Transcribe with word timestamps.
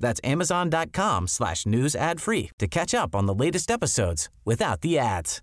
That's 0.00 0.20
amazon.com 0.24 1.28
slash 1.28 1.66
news 1.66 1.94
ad 1.94 2.20
free 2.20 2.50
to 2.58 2.66
catch 2.66 2.94
up 2.94 3.14
on 3.14 3.26
the 3.26 3.34
latest 3.34 3.70
episodes 3.70 4.28
without 4.44 4.80
the 4.80 4.98
ads. 4.98 5.42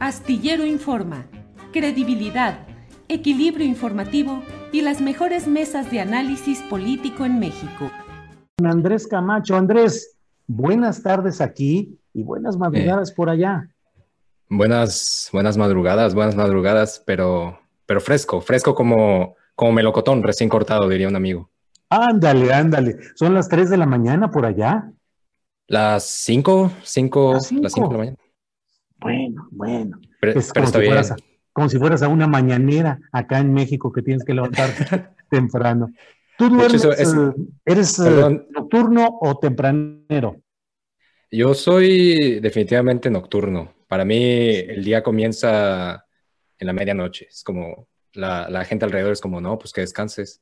Astillero 0.00 0.66
Informa, 0.66 1.26
credibilidad, 1.72 2.66
equilibrio 3.08 3.64
informativo 3.64 4.42
y 4.72 4.80
las 4.80 5.00
mejores 5.00 5.46
mesas 5.46 5.92
de 5.92 6.00
análisis 6.00 6.60
político 6.62 7.24
en 7.24 7.38
México. 7.38 7.88
Andrés 8.64 9.06
Camacho. 9.06 9.54
Andrés, 9.56 10.16
buenas 10.48 11.04
tardes 11.04 11.40
aquí 11.40 12.00
y 12.12 12.24
buenas 12.24 12.56
madrugadas 12.56 13.12
por 13.12 13.30
allá. 13.30 13.68
Buenas, 14.48 15.30
buenas 15.32 15.56
madrugadas, 15.56 16.14
buenas 16.14 16.34
madrugadas, 16.34 17.00
pero, 17.06 17.60
pero 17.86 18.00
fresco, 18.00 18.40
fresco 18.40 18.74
como, 18.74 19.36
como 19.54 19.70
melocotón 19.70 20.24
recién 20.24 20.50
cortado, 20.50 20.88
diría 20.88 21.06
un 21.06 21.16
amigo. 21.16 21.51
Ándale, 21.94 22.52
ándale. 22.52 22.96
Son 23.14 23.34
las 23.34 23.48
3 23.48 23.68
de 23.68 23.76
la 23.76 23.84
mañana 23.86 24.30
por 24.30 24.46
allá. 24.46 24.90
Las 25.66 26.04
5, 26.06 26.72
5, 26.82 27.34
las 27.34 27.46
5 27.46 27.88
de 27.88 27.92
la 27.92 27.98
mañana. 27.98 28.16
Bueno, 28.98 29.48
bueno. 29.50 30.00
Pero, 30.20 30.38
Es 30.38 30.52
pero 30.54 30.64
como, 30.64 30.66
está 30.66 30.78
si 30.78 30.82
bien. 30.82 30.92
fueras 30.92 31.10
a, 31.10 31.16
como 31.52 31.68
si 31.68 31.78
fueras 31.78 32.02
a 32.02 32.08
una 32.08 32.26
mañanera 32.26 32.98
acá 33.12 33.38
en 33.40 33.52
México 33.52 33.92
que 33.92 34.00
tienes 34.02 34.24
que 34.24 34.32
levantarte 34.32 35.08
temprano. 35.30 35.92
¿Tú 36.38 36.46
hecho, 36.46 36.54
duermes, 36.56 36.84
es- 36.98 37.14
eh, 37.14 37.32
eres 37.66 37.98
eh, 37.98 38.46
nocturno 38.50 39.18
o 39.20 39.38
tempranero? 39.38 40.40
Yo 41.30 41.52
soy 41.54 42.40
definitivamente 42.40 43.10
nocturno. 43.10 43.74
Para 43.86 44.04
mí 44.04 44.16
el 44.54 44.82
día 44.84 45.02
comienza 45.02 46.06
en 46.58 46.66
la 46.66 46.72
medianoche. 46.72 47.26
Es 47.28 47.42
como 47.44 47.88
la, 48.14 48.48
la 48.48 48.64
gente 48.64 48.84
alrededor 48.86 49.12
es 49.12 49.20
como, 49.20 49.40
no, 49.40 49.58
pues 49.58 49.72
que 49.72 49.80
descanses. 49.82 50.40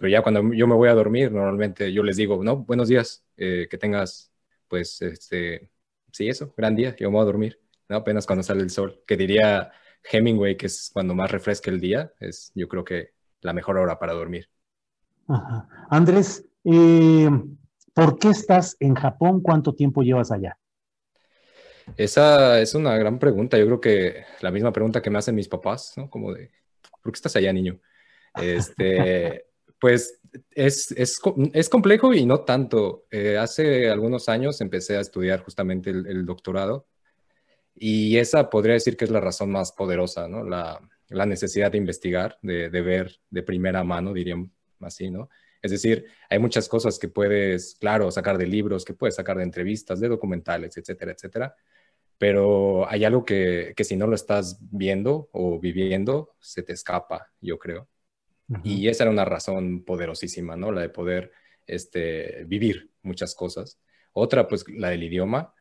Pero 0.00 0.12
ya 0.12 0.22
cuando 0.22 0.54
yo 0.54 0.66
me 0.66 0.74
voy 0.74 0.88
a 0.88 0.94
dormir, 0.94 1.30
normalmente 1.30 1.92
yo 1.92 2.02
les 2.02 2.16
digo, 2.16 2.42
no, 2.42 2.56
buenos 2.56 2.88
días, 2.88 3.22
eh, 3.36 3.68
que 3.70 3.76
tengas, 3.76 4.32
pues, 4.66 5.02
este, 5.02 5.70
sí, 6.10 6.26
eso, 6.26 6.54
gran 6.56 6.74
día, 6.74 6.96
yo 6.96 7.10
me 7.10 7.16
voy 7.16 7.22
a 7.22 7.26
dormir, 7.26 7.60
¿no? 7.86 7.96
Apenas 7.96 8.24
cuando 8.24 8.42
sale 8.42 8.62
el 8.62 8.70
sol. 8.70 9.02
Que 9.06 9.18
diría 9.18 9.70
Hemingway, 10.10 10.56
que 10.56 10.66
es 10.66 10.88
cuando 10.90 11.14
más 11.14 11.30
refresca 11.30 11.70
el 11.70 11.80
día, 11.80 12.14
es 12.18 12.50
yo 12.54 12.66
creo 12.66 12.82
que 12.82 13.10
la 13.42 13.52
mejor 13.52 13.76
hora 13.76 13.98
para 13.98 14.14
dormir. 14.14 14.48
Ajá. 15.28 15.68
Andrés, 15.90 16.48
eh, 16.64 17.28
¿por 17.92 18.18
qué 18.18 18.30
estás 18.30 18.78
en 18.80 18.94
Japón? 18.94 19.42
¿Cuánto 19.42 19.74
tiempo 19.74 20.00
llevas 20.00 20.32
allá? 20.32 20.56
Esa 21.98 22.58
es 22.58 22.74
una 22.74 22.96
gran 22.96 23.18
pregunta. 23.18 23.58
Yo 23.58 23.66
creo 23.66 23.80
que 23.82 24.24
la 24.40 24.50
misma 24.50 24.72
pregunta 24.72 25.02
que 25.02 25.10
me 25.10 25.18
hacen 25.18 25.34
mis 25.34 25.48
papás, 25.48 25.92
¿no? 25.98 26.08
Como 26.08 26.32
de, 26.32 26.50
¿por 27.02 27.12
qué 27.12 27.16
estás 27.16 27.36
allá, 27.36 27.52
niño? 27.52 27.78
Este, 28.32 29.49
pues 29.80 30.20
es, 30.50 30.92
es, 30.92 31.20
es 31.52 31.68
complejo 31.68 32.14
y 32.14 32.26
no 32.26 32.40
tanto. 32.40 33.06
Eh, 33.10 33.38
hace 33.38 33.90
algunos 33.90 34.28
años 34.28 34.60
empecé 34.60 34.96
a 34.96 35.00
estudiar 35.00 35.42
justamente 35.42 35.90
el, 35.90 36.06
el 36.06 36.26
doctorado 36.26 36.86
y 37.74 38.18
esa 38.18 38.50
podría 38.50 38.74
decir 38.74 38.96
que 38.96 39.04
es 39.04 39.10
la 39.10 39.20
razón 39.20 39.50
más 39.50 39.72
poderosa, 39.72 40.28
¿no? 40.28 40.44
La, 40.44 40.80
la 41.08 41.26
necesidad 41.26 41.72
de 41.72 41.78
investigar, 41.78 42.38
de, 42.42 42.70
de 42.70 42.82
ver 42.82 43.20
de 43.30 43.42
primera 43.42 43.82
mano, 43.82 44.12
diríamos 44.12 44.50
así, 44.80 45.10
¿no? 45.10 45.28
Es 45.62 45.70
decir, 45.70 46.06
hay 46.28 46.38
muchas 46.38 46.68
cosas 46.68 46.98
que 46.98 47.08
puedes, 47.08 47.76
claro, 47.80 48.10
sacar 48.10 48.38
de 48.38 48.46
libros, 48.46 48.84
que 48.84 48.94
puedes 48.94 49.16
sacar 49.16 49.36
de 49.36 49.42
entrevistas, 49.42 50.00
de 50.00 50.08
documentales, 50.08 50.76
etcétera, 50.76 51.12
etcétera 51.12 51.54
pero 52.20 52.86
hay 52.86 53.06
algo 53.06 53.24
que, 53.24 53.72
que 53.74 53.82
si 53.82 53.96
no 53.96 54.06
lo 54.06 54.14
estás 54.14 54.58
viendo 54.70 55.30
o 55.32 55.58
viviendo, 55.58 56.34
se 56.38 56.62
te 56.62 56.74
escapa, 56.74 57.32
yo 57.40 57.58
creo. 57.58 57.88
Y 58.64 58.88
esa 58.88 59.04
era 59.04 59.10
una 59.12 59.24
razón 59.24 59.84
poderosísima, 59.84 60.56
¿no? 60.56 60.72
La 60.72 60.80
de 60.80 60.88
poder 60.88 61.32
este, 61.66 62.44
vivir 62.46 62.90
muchas 63.02 63.34
cosas. 63.34 63.78
Otra, 64.12 64.48
pues, 64.48 64.64
la 64.68 64.90
del 64.90 65.04
idioma. 65.04 65.54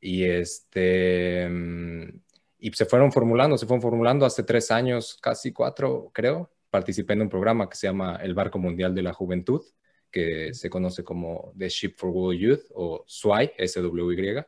Y, 0.00 0.24
este, 0.24 1.48
mm, 1.48 2.20
y 2.58 2.72
se 2.72 2.84
fueron 2.84 3.10
formulando, 3.12 3.56
se 3.56 3.66
fueron 3.66 3.82
formulando 3.82 4.26
hace 4.26 4.42
tres 4.42 4.70
años, 4.70 5.18
casi 5.20 5.52
cuatro, 5.52 6.10
creo. 6.12 6.50
Participé 6.70 7.14
en 7.14 7.22
un 7.22 7.28
programa 7.28 7.68
que 7.68 7.76
se 7.76 7.86
llama 7.86 8.18
El 8.22 8.34
Barco 8.34 8.58
Mundial 8.58 8.94
de 8.94 9.02
la 9.02 9.12
Juventud, 9.12 9.62
que 10.10 10.52
se 10.52 10.68
conoce 10.68 11.04
como 11.04 11.52
The 11.56 11.68
Ship 11.68 11.94
for 11.96 12.10
World 12.10 12.40
Youth 12.40 12.64
o 12.74 13.04
SWY, 13.06 13.52
S-W-Y. 13.56 14.44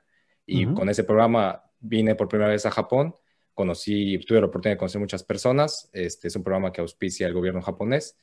Y 0.47 0.67
Ujú. 0.67 0.75
con 0.75 0.89
ese 0.89 1.05
programa 1.05 1.63
vine 1.81 2.15
por 2.15 2.29
primera 2.29 2.51
vez 2.51 2.67
a 2.67 2.71
Japón, 2.71 3.15
conocí, 3.59 4.17
tuve 4.19 4.41
la 4.41 4.47
oportunidad 4.47 4.75
de 4.77 4.79
conocer 4.79 5.01
muchas 5.01 5.25
personas. 5.25 5.91
Este 5.93 6.29
es 6.29 6.37
un 6.37 6.45
programa 6.45 6.73
que 6.73 6.81
auspicia 6.81 7.27
el 7.27 7.35
gobierno 7.35 7.61
japonés 7.61 8.17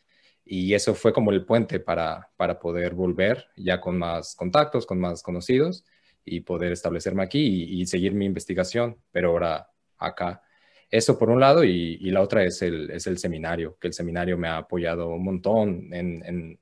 y 0.46 0.73
eso 0.73 0.96
fue 0.96 1.12
como 1.12 1.31
el 1.31 1.46
puente 1.46 1.81
para, 1.81 2.29
para 2.38 2.57
poder 2.57 2.94
volver 2.94 3.47
ya 3.57 3.81
con 3.81 3.97
más 3.97 4.34
contactos, 4.35 4.85
con 4.85 4.97
más 5.00 5.22
conocidos 5.22 5.84
y 6.23 6.40
poder 6.40 6.72
establecerme 6.72 7.22
aquí 7.23 7.40
y, 7.41 7.81
y 7.81 7.85
seguir 7.85 8.13
mi 8.13 8.25
investigación, 8.25 8.97
pero 9.12 9.31
ahora 9.31 9.69
acá. 9.97 10.41
Eso 10.90 11.18
por 11.19 11.29
un 11.29 11.40
lado 11.41 11.63
y, 11.66 11.97
y 12.00 12.12
la 12.12 12.22
otra 12.22 12.44
es 12.46 12.62
el, 12.62 12.90
es 12.91 13.06
el 13.06 13.17
seminario, 13.17 13.78
que 13.79 13.88
el 13.88 13.94
seminario 13.94 14.38
me 14.38 14.47
ha 14.47 14.57
apoyado 14.57 15.09
un 15.09 15.23
montón 15.23 15.94
en, 15.94 16.23
en 16.25 16.59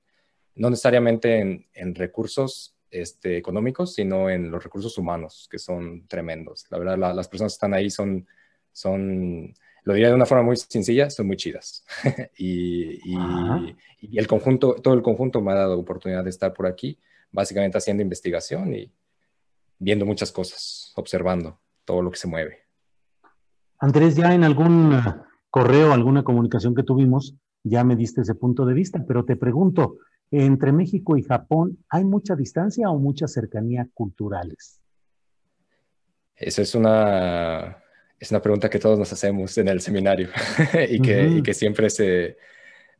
no 0.55 0.69
necesariamente 0.71 1.37
en, 1.39 1.67
en 1.73 1.93
recursos 1.93 2.75
este, 2.89 3.37
económicos, 3.37 3.93
sino 3.93 4.29
en 4.29 4.49
los 4.51 4.63
recursos 4.63 4.97
humanos, 4.97 5.47
que 5.51 5.59
son 5.59 6.07
tremendos. 6.07 6.65
La 6.69 6.77
verdad, 6.79 6.97
la- 6.97 7.13
las 7.13 7.27
personas 7.27 7.53
que 7.53 7.55
están 7.57 7.73
ahí 7.73 7.89
son, 7.89 8.25
son, 8.73 9.53
lo 9.83 9.93
diría 9.93 10.09
de 10.09 10.15
una 10.15 10.25
forma 10.25 10.43
muy 10.43 10.57
sencilla, 10.57 11.09
son 11.09 11.27
muy 11.27 11.37
chidas. 11.37 11.85
y, 12.37 12.99
y- 13.09 13.75
el 14.17 14.27
conjunto, 14.27 14.75
todo 14.75 14.93
el 14.93 15.01
conjunto 15.01 15.41
me 15.41 15.53
ha 15.53 15.55
dado 15.55 15.79
oportunidad 15.79 16.25
de 16.25 16.29
estar 16.29 16.53
por 16.53 16.67
aquí, 16.67 16.99
básicamente 17.31 17.77
haciendo 17.77 18.03
investigación 18.03 18.73
y 18.75 18.91
viendo 19.79 20.05
muchas 20.05 20.31
cosas, 20.31 20.91
observando 20.95 21.59
todo 21.85 22.01
lo 22.01 22.11
que 22.11 22.17
se 22.17 22.27
mueve. 22.27 22.59
Andrés, 23.79 24.15
ya 24.15 24.33
en 24.33 24.43
algún 24.43 24.93
eh, 24.93 25.01
correo, 25.49 25.93
alguna 25.93 26.23
comunicación 26.23 26.75
que 26.75 26.83
tuvimos, 26.83 27.35
ya 27.63 27.83
me 27.83 27.95
diste 27.95 28.21
ese 28.21 28.35
punto 28.35 28.65
de 28.65 28.73
vista, 28.73 29.03
pero 29.07 29.23
te 29.25 29.35
pregunto, 29.35 29.97
entre 30.31 30.71
México 30.71 31.15
y 31.17 31.23
Japón, 31.23 31.77
¿hay 31.89 32.03
mucha 32.03 32.35
distancia 32.35 32.89
o 32.89 32.97
mucha 32.97 33.27
cercanía 33.27 33.87
culturales? 33.93 34.81
Esa 36.35 36.61
es 36.61 36.75
una, 36.75 37.82
es 38.23 38.31
una 38.31 38.41
pregunta 38.41 38.69
que 38.69 38.79
todos 38.79 38.97
nos 38.97 39.11
hacemos 39.11 39.57
en 39.57 39.67
el 39.67 39.81
seminario 39.81 40.29
y, 40.89 41.01
que, 41.01 41.25
Ujú. 41.25 41.37
y 41.37 41.43
que 41.43 41.53
siempre 41.53 41.89
se... 41.89 42.37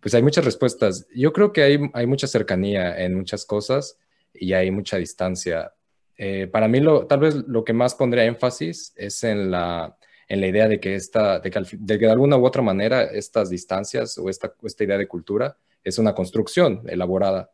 Pues 0.01 0.13
hay 0.13 0.21
muchas 0.21 0.43
respuestas. 0.43 1.07
Yo 1.15 1.31
creo 1.31 1.53
que 1.53 1.63
hay, 1.63 1.79
hay 1.93 2.05
mucha 2.05 2.27
cercanía 2.27 3.01
en 3.01 3.15
muchas 3.15 3.45
cosas 3.45 3.97
y 4.33 4.51
hay 4.51 4.69
mucha 4.69 4.97
distancia. 4.97 5.71
Eh, 6.17 6.47
para 6.47 6.67
mí, 6.67 6.81
lo, 6.81 7.07
tal 7.07 7.21
vez 7.21 7.35
lo 7.47 7.63
que 7.63 7.71
más 7.71 7.95
pondría 7.95 8.25
énfasis 8.25 8.91
es 8.97 9.23
en 9.23 9.49
la, 9.49 9.97
en 10.27 10.41
la 10.41 10.47
idea 10.47 10.67
de 10.67 10.81
que, 10.81 10.95
esta, 10.95 11.39
de, 11.39 11.49
que 11.49 11.61
de 11.71 11.99
que 11.99 12.05
de 12.05 12.11
alguna 12.11 12.35
u 12.35 12.45
otra 12.45 12.61
manera 12.61 13.03
estas 13.03 13.49
distancias 13.49 14.17
o 14.17 14.29
esta, 14.29 14.53
esta 14.63 14.83
idea 14.83 14.97
de 14.97 15.07
cultura 15.07 15.55
es 15.85 15.99
una 15.99 16.13
construcción 16.13 16.81
elaborada. 16.85 17.49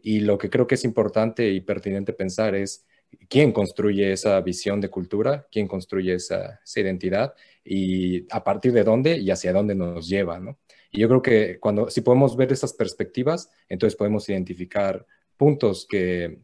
Y 0.00 0.20
lo 0.20 0.38
que 0.38 0.50
creo 0.50 0.66
que 0.66 0.74
es 0.74 0.84
importante 0.84 1.48
y 1.48 1.60
pertinente 1.60 2.14
pensar 2.14 2.56
es 2.56 2.84
quién 3.28 3.52
construye 3.52 4.12
esa 4.12 4.40
visión 4.40 4.80
de 4.80 4.90
cultura, 4.90 5.46
quién 5.50 5.66
construye 5.66 6.14
esa, 6.14 6.60
identidad 6.76 7.34
y 7.64 8.26
a 8.32 8.42
partir 8.44 8.72
de 8.72 8.84
dónde 8.84 9.16
y 9.18 9.30
hacia 9.30 9.52
dónde 9.52 9.74
nos 9.74 10.08
lleva, 10.08 10.38
¿no? 10.38 10.58
Y 10.90 11.00
yo 11.00 11.08
creo 11.08 11.22
que 11.22 11.58
cuando, 11.58 11.88
si 11.88 12.02
podemos 12.02 12.36
ver 12.36 12.52
esas 12.52 12.74
perspectivas, 12.74 13.50
entonces 13.68 13.96
podemos 13.96 14.28
identificar 14.28 15.06
puntos 15.36 15.86
que 15.88 16.40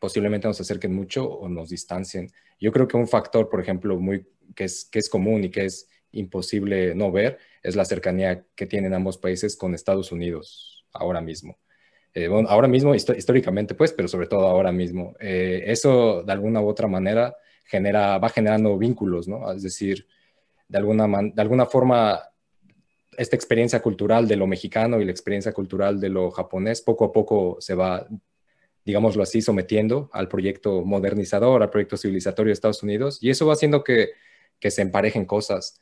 posiblemente 0.00 0.46
nos 0.46 0.60
acerquen 0.60 0.94
mucho 0.94 1.28
o 1.28 1.48
nos 1.48 1.70
distancien. 1.70 2.30
Yo 2.60 2.70
creo 2.72 2.86
que 2.86 2.96
un 2.96 3.08
factor, 3.08 3.48
por 3.48 3.60
ejemplo, 3.60 3.98
muy, 3.98 4.26
que, 4.54 4.64
es, 4.64 4.84
que 4.84 4.98
es 4.98 5.08
común 5.08 5.44
y 5.44 5.50
que 5.50 5.64
es 5.64 5.88
imposible 6.12 6.94
no 6.94 7.10
ver, 7.10 7.38
es 7.62 7.76
la 7.76 7.84
cercanía 7.84 8.44
que 8.54 8.66
tienen 8.66 8.94
ambos 8.94 9.18
países 9.18 9.56
con 9.56 9.74
Estados 9.74 10.12
Unidos 10.12 10.86
ahora 10.92 11.20
mismo. 11.20 11.58
Eh, 12.18 12.26
bueno, 12.26 12.48
ahora 12.48 12.66
mismo, 12.66 12.96
históricamente, 12.96 13.76
pues, 13.76 13.92
pero 13.92 14.08
sobre 14.08 14.26
todo 14.26 14.48
ahora 14.48 14.72
mismo. 14.72 15.14
Eh, 15.20 15.62
eso, 15.66 16.24
de 16.24 16.32
alguna 16.32 16.60
u 16.60 16.66
otra 16.66 16.88
manera, 16.88 17.36
genera, 17.64 18.18
va 18.18 18.28
generando 18.28 18.76
vínculos, 18.76 19.28
¿no? 19.28 19.52
Es 19.52 19.62
decir, 19.62 20.04
de 20.66 20.78
alguna, 20.78 21.06
de 21.32 21.40
alguna 21.40 21.66
forma, 21.66 22.20
esta 23.16 23.36
experiencia 23.36 23.80
cultural 23.80 24.26
de 24.26 24.34
lo 24.34 24.48
mexicano 24.48 25.00
y 25.00 25.04
la 25.04 25.12
experiencia 25.12 25.52
cultural 25.52 26.00
de 26.00 26.08
lo 26.08 26.32
japonés 26.32 26.82
poco 26.82 27.04
a 27.04 27.12
poco 27.12 27.58
se 27.60 27.76
va, 27.76 28.08
digámoslo 28.84 29.22
así, 29.22 29.40
sometiendo 29.40 30.10
al 30.12 30.26
proyecto 30.26 30.84
modernizador, 30.84 31.62
al 31.62 31.70
proyecto 31.70 31.96
civilizatorio 31.96 32.48
de 32.48 32.54
Estados 32.54 32.82
Unidos, 32.82 33.18
y 33.22 33.30
eso 33.30 33.46
va 33.46 33.52
haciendo 33.52 33.84
que, 33.84 34.10
que 34.58 34.72
se 34.72 34.82
emparejen 34.82 35.24
cosas 35.24 35.80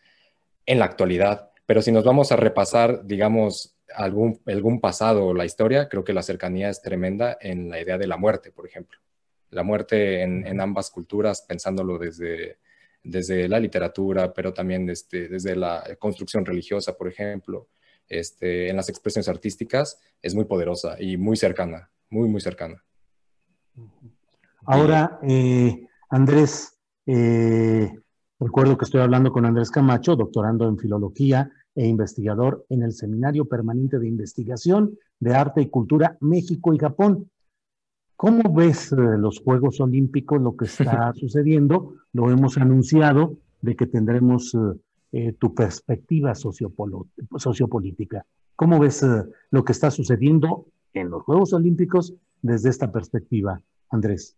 en 0.66 0.80
la 0.80 0.84
actualidad. 0.84 1.50
Pero 1.64 1.80
si 1.80 1.92
nos 1.92 2.04
vamos 2.04 2.30
a 2.30 2.36
repasar, 2.36 3.06
digamos, 3.06 3.75
algún, 3.94 4.40
algún 4.46 4.80
pasado 4.80 5.26
o 5.26 5.34
la 5.34 5.44
historia, 5.44 5.88
creo 5.88 6.04
que 6.04 6.12
la 6.12 6.22
cercanía 6.22 6.68
es 6.68 6.82
tremenda 6.82 7.36
en 7.40 7.68
la 7.68 7.80
idea 7.80 7.98
de 7.98 8.06
la 8.06 8.16
muerte, 8.16 8.52
por 8.52 8.66
ejemplo. 8.66 8.98
La 9.50 9.62
muerte 9.62 10.22
en, 10.22 10.46
en 10.46 10.60
ambas 10.60 10.90
culturas, 10.90 11.42
pensándolo 11.42 11.98
desde, 11.98 12.58
desde 13.02 13.48
la 13.48 13.60
literatura, 13.60 14.32
pero 14.32 14.52
también 14.52 14.86
desde, 14.86 15.28
desde 15.28 15.56
la 15.56 15.84
construcción 15.98 16.44
religiosa, 16.44 16.96
por 16.96 17.08
ejemplo, 17.08 17.68
este, 18.08 18.68
en 18.68 18.76
las 18.76 18.88
expresiones 18.88 19.28
artísticas, 19.28 20.00
es 20.22 20.34
muy 20.34 20.44
poderosa 20.44 20.96
y 21.00 21.16
muy 21.16 21.36
cercana, 21.36 21.90
muy, 22.10 22.28
muy 22.28 22.40
cercana. 22.40 22.82
Ahora, 24.64 25.18
eh, 25.22 25.86
Andrés, 26.10 26.78
eh, 27.06 27.92
recuerdo 28.40 28.76
que 28.76 28.84
estoy 28.84 29.00
hablando 29.00 29.30
con 29.30 29.46
Andrés 29.46 29.70
Camacho, 29.70 30.16
doctorando 30.16 30.68
en 30.68 30.78
filología 30.78 31.50
e 31.76 31.86
investigador 31.86 32.66
en 32.70 32.82
el 32.82 32.92
Seminario 32.92 33.44
Permanente 33.44 33.98
de 33.98 34.08
Investigación 34.08 34.98
de 35.20 35.34
Arte 35.34 35.60
y 35.60 35.68
Cultura 35.68 36.16
México 36.20 36.74
y 36.74 36.78
Japón. 36.78 37.30
¿Cómo 38.16 38.52
ves 38.54 38.92
eh, 38.92 38.96
los 38.96 39.40
Juegos 39.40 39.78
Olímpicos, 39.80 40.40
lo 40.40 40.56
que 40.56 40.64
está 40.64 41.12
sucediendo? 41.20 41.94
Lo 42.12 42.30
hemos 42.30 42.56
anunciado 42.56 43.36
de 43.60 43.76
que 43.76 43.86
tendremos 43.86 44.54
eh, 44.54 44.58
eh, 45.12 45.32
tu 45.34 45.54
perspectiva 45.54 46.34
sociopolítica. 46.34 48.24
¿Cómo 48.56 48.80
ves 48.80 49.04
lo 49.50 49.64
que 49.64 49.72
está 49.72 49.90
sucediendo 49.90 50.64
en 50.94 51.10
los 51.10 51.22
Juegos 51.24 51.52
Olímpicos 51.52 52.14
desde 52.40 52.70
esta 52.70 52.90
perspectiva, 52.90 53.60
Andrés? 53.90 54.34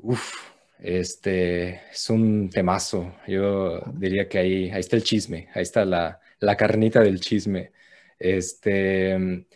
Uf, 0.00 0.32
este 0.78 1.80
es 1.90 2.10
un 2.10 2.50
temazo. 2.50 3.14
Yo 3.26 3.80
diría 3.94 4.28
que 4.28 4.38
ahí, 4.38 4.70
ahí 4.70 4.80
está 4.80 4.96
el 4.96 5.04
chisme, 5.04 5.48
ahí 5.54 5.62
está 5.62 5.84
la, 5.84 6.20
la 6.40 6.56
carnita 6.56 7.00
del 7.00 7.20
chisme. 7.20 7.72
Este 8.18 9.46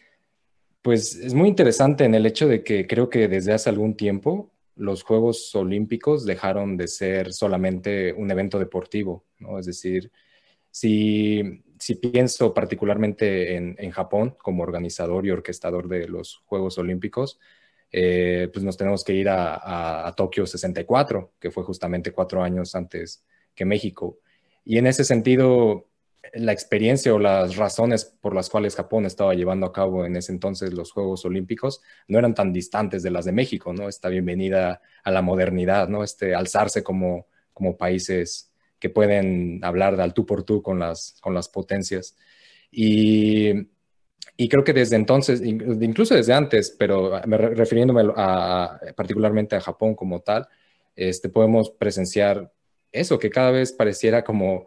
pues 0.82 1.14
es 1.14 1.34
muy 1.34 1.48
interesante 1.48 2.04
en 2.04 2.14
el 2.14 2.26
hecho 2.26 2.48
de 2.48 2.64
que 2.64 2.86
creo 2.86 3.10
que 3.10 3.28
desde 3.28 3.52
hace 3.52 3.68
algún 3.68 3.96
tiempo 3.96 4.50
los 4.76 5.02
Juegos 5.02 5.54
Olímpicos 5.54 6.24
dejaron 6.24 6.76
de 6.76 6.88
ser 6.88 7.32
solamente 7.32 8.14
un 8.14 8.30
evento 8.30 8.58
deportivo, 8.58 9.24
¿no? 9.38 9.58
Es 9.58 9.66
decir, 9.66 10.10
si, 10.70 11.62
pienso 12.00 12.54
particularmente 12.54 13.56
en, 13.56 13.90
Japón 13.90 14.36
como 14.42 14.62
organizador 14.62 15.26
y 15.26 15.30
orquestador 15.30 15.88
de 15.88 16.08
los 16.08 16.42
Juegos 16.46 16.78
Olímpicos, 16.78 17.38
eh, 17.92 18.48
pues 18.52 18.64
nos 18.64 18.76
tenemos 18.76 19.04
que 19.04 19.14
ir 19.14 19.28
a, 19.28 20.06
a 20.06 20.14
Tokio 20.14 20.46
64, 20.46 21.34
que 21.38 21.50
fue 21.50 21.64
justamente 21.64 22.12
cuatro 22.12 22.42
años 22.42 22.74
antes 22.74 23.24
que 23.54 23.64
México. 23.64 24.18
Y 24.64 24.78
en 24.78 24.86
ese 24.86 25.04
sentido, 25.04 25.90
la 26.34 26.52
experiencia 26.52 27.14
o 27.14 27.18
las 27.18 27.56
razones 27.56 28.04
por 28.04 28.34
las 28.34 28.50
cuales 28.50 28.76
Japón 28.76 29.06
estaba 29.06 29.34
llevando 29.34 29.66
a 29.66 29.72
cabo 29.72 30.04
en 30.04 30.16
ese 30.16 30.32
entonces 30.32 30.72
los 30.72 30.92
Juegos 30.92 31.24
Olímpicos 31.24 31.80
no 32.08 32.18
eran 32.18 32.34
tan 32.34 32.52
distantes 32.52 33.02
de 33.02 33.10
las 33.10 33.24
de 33.24 33.32
México, 33.32 33.72
¿no? 33.72 33.88
Esta 33.88 34.08
bienvenida 34.08 34.82
a 35.02 35.10
la 35.10 35.22
modernidad, 35.22 35.88
¿no? 35.88 36.04
Este 36.04 36.34
alzarse 36.34 36.82
como, 36.82 37.26
como 37.52 37.76
países 37.76 38.52
que 38.78 38.90
pueden 38.90 39.60
hablar 39.62 39.96
de 39.96 40.02
al 40.02 40.14
tú 40.14 40.26
por 40.26 40.42
tú 40.42 40.62
con 40.62 40.78
las, 40.78 41.16
con 41.20 41.34
las 41.34 41.48
potencias. 41.48 42.16
Y, 42.70 43.52
y 44.36 44.48
creo 44.48 44.64
que 44.64 44.72
desde 44.72 44.96
entonces, 44.96 45.42
incluso 45.42 46.14
desde 46.14 46.32
antes, 46.32 46.74
pero 46.78 47.20
refiriéndome 47.20 48.12
a, 48.16 48.80
particularmente 48.96 49.56
a 49.56 49.60
Japón 49.60 49.94
como 49.94 50.20
tal, 50.20 50.48
este, 50.96 51.28
podemos 51.28 51.70
presenciar 51.70 52.52
eso, 52.92 53.18
que 53.18 53.30
cada 53.30 53.50
vez 53.50 53.72
pareciera 53.72 54.24
como 54.24 54.66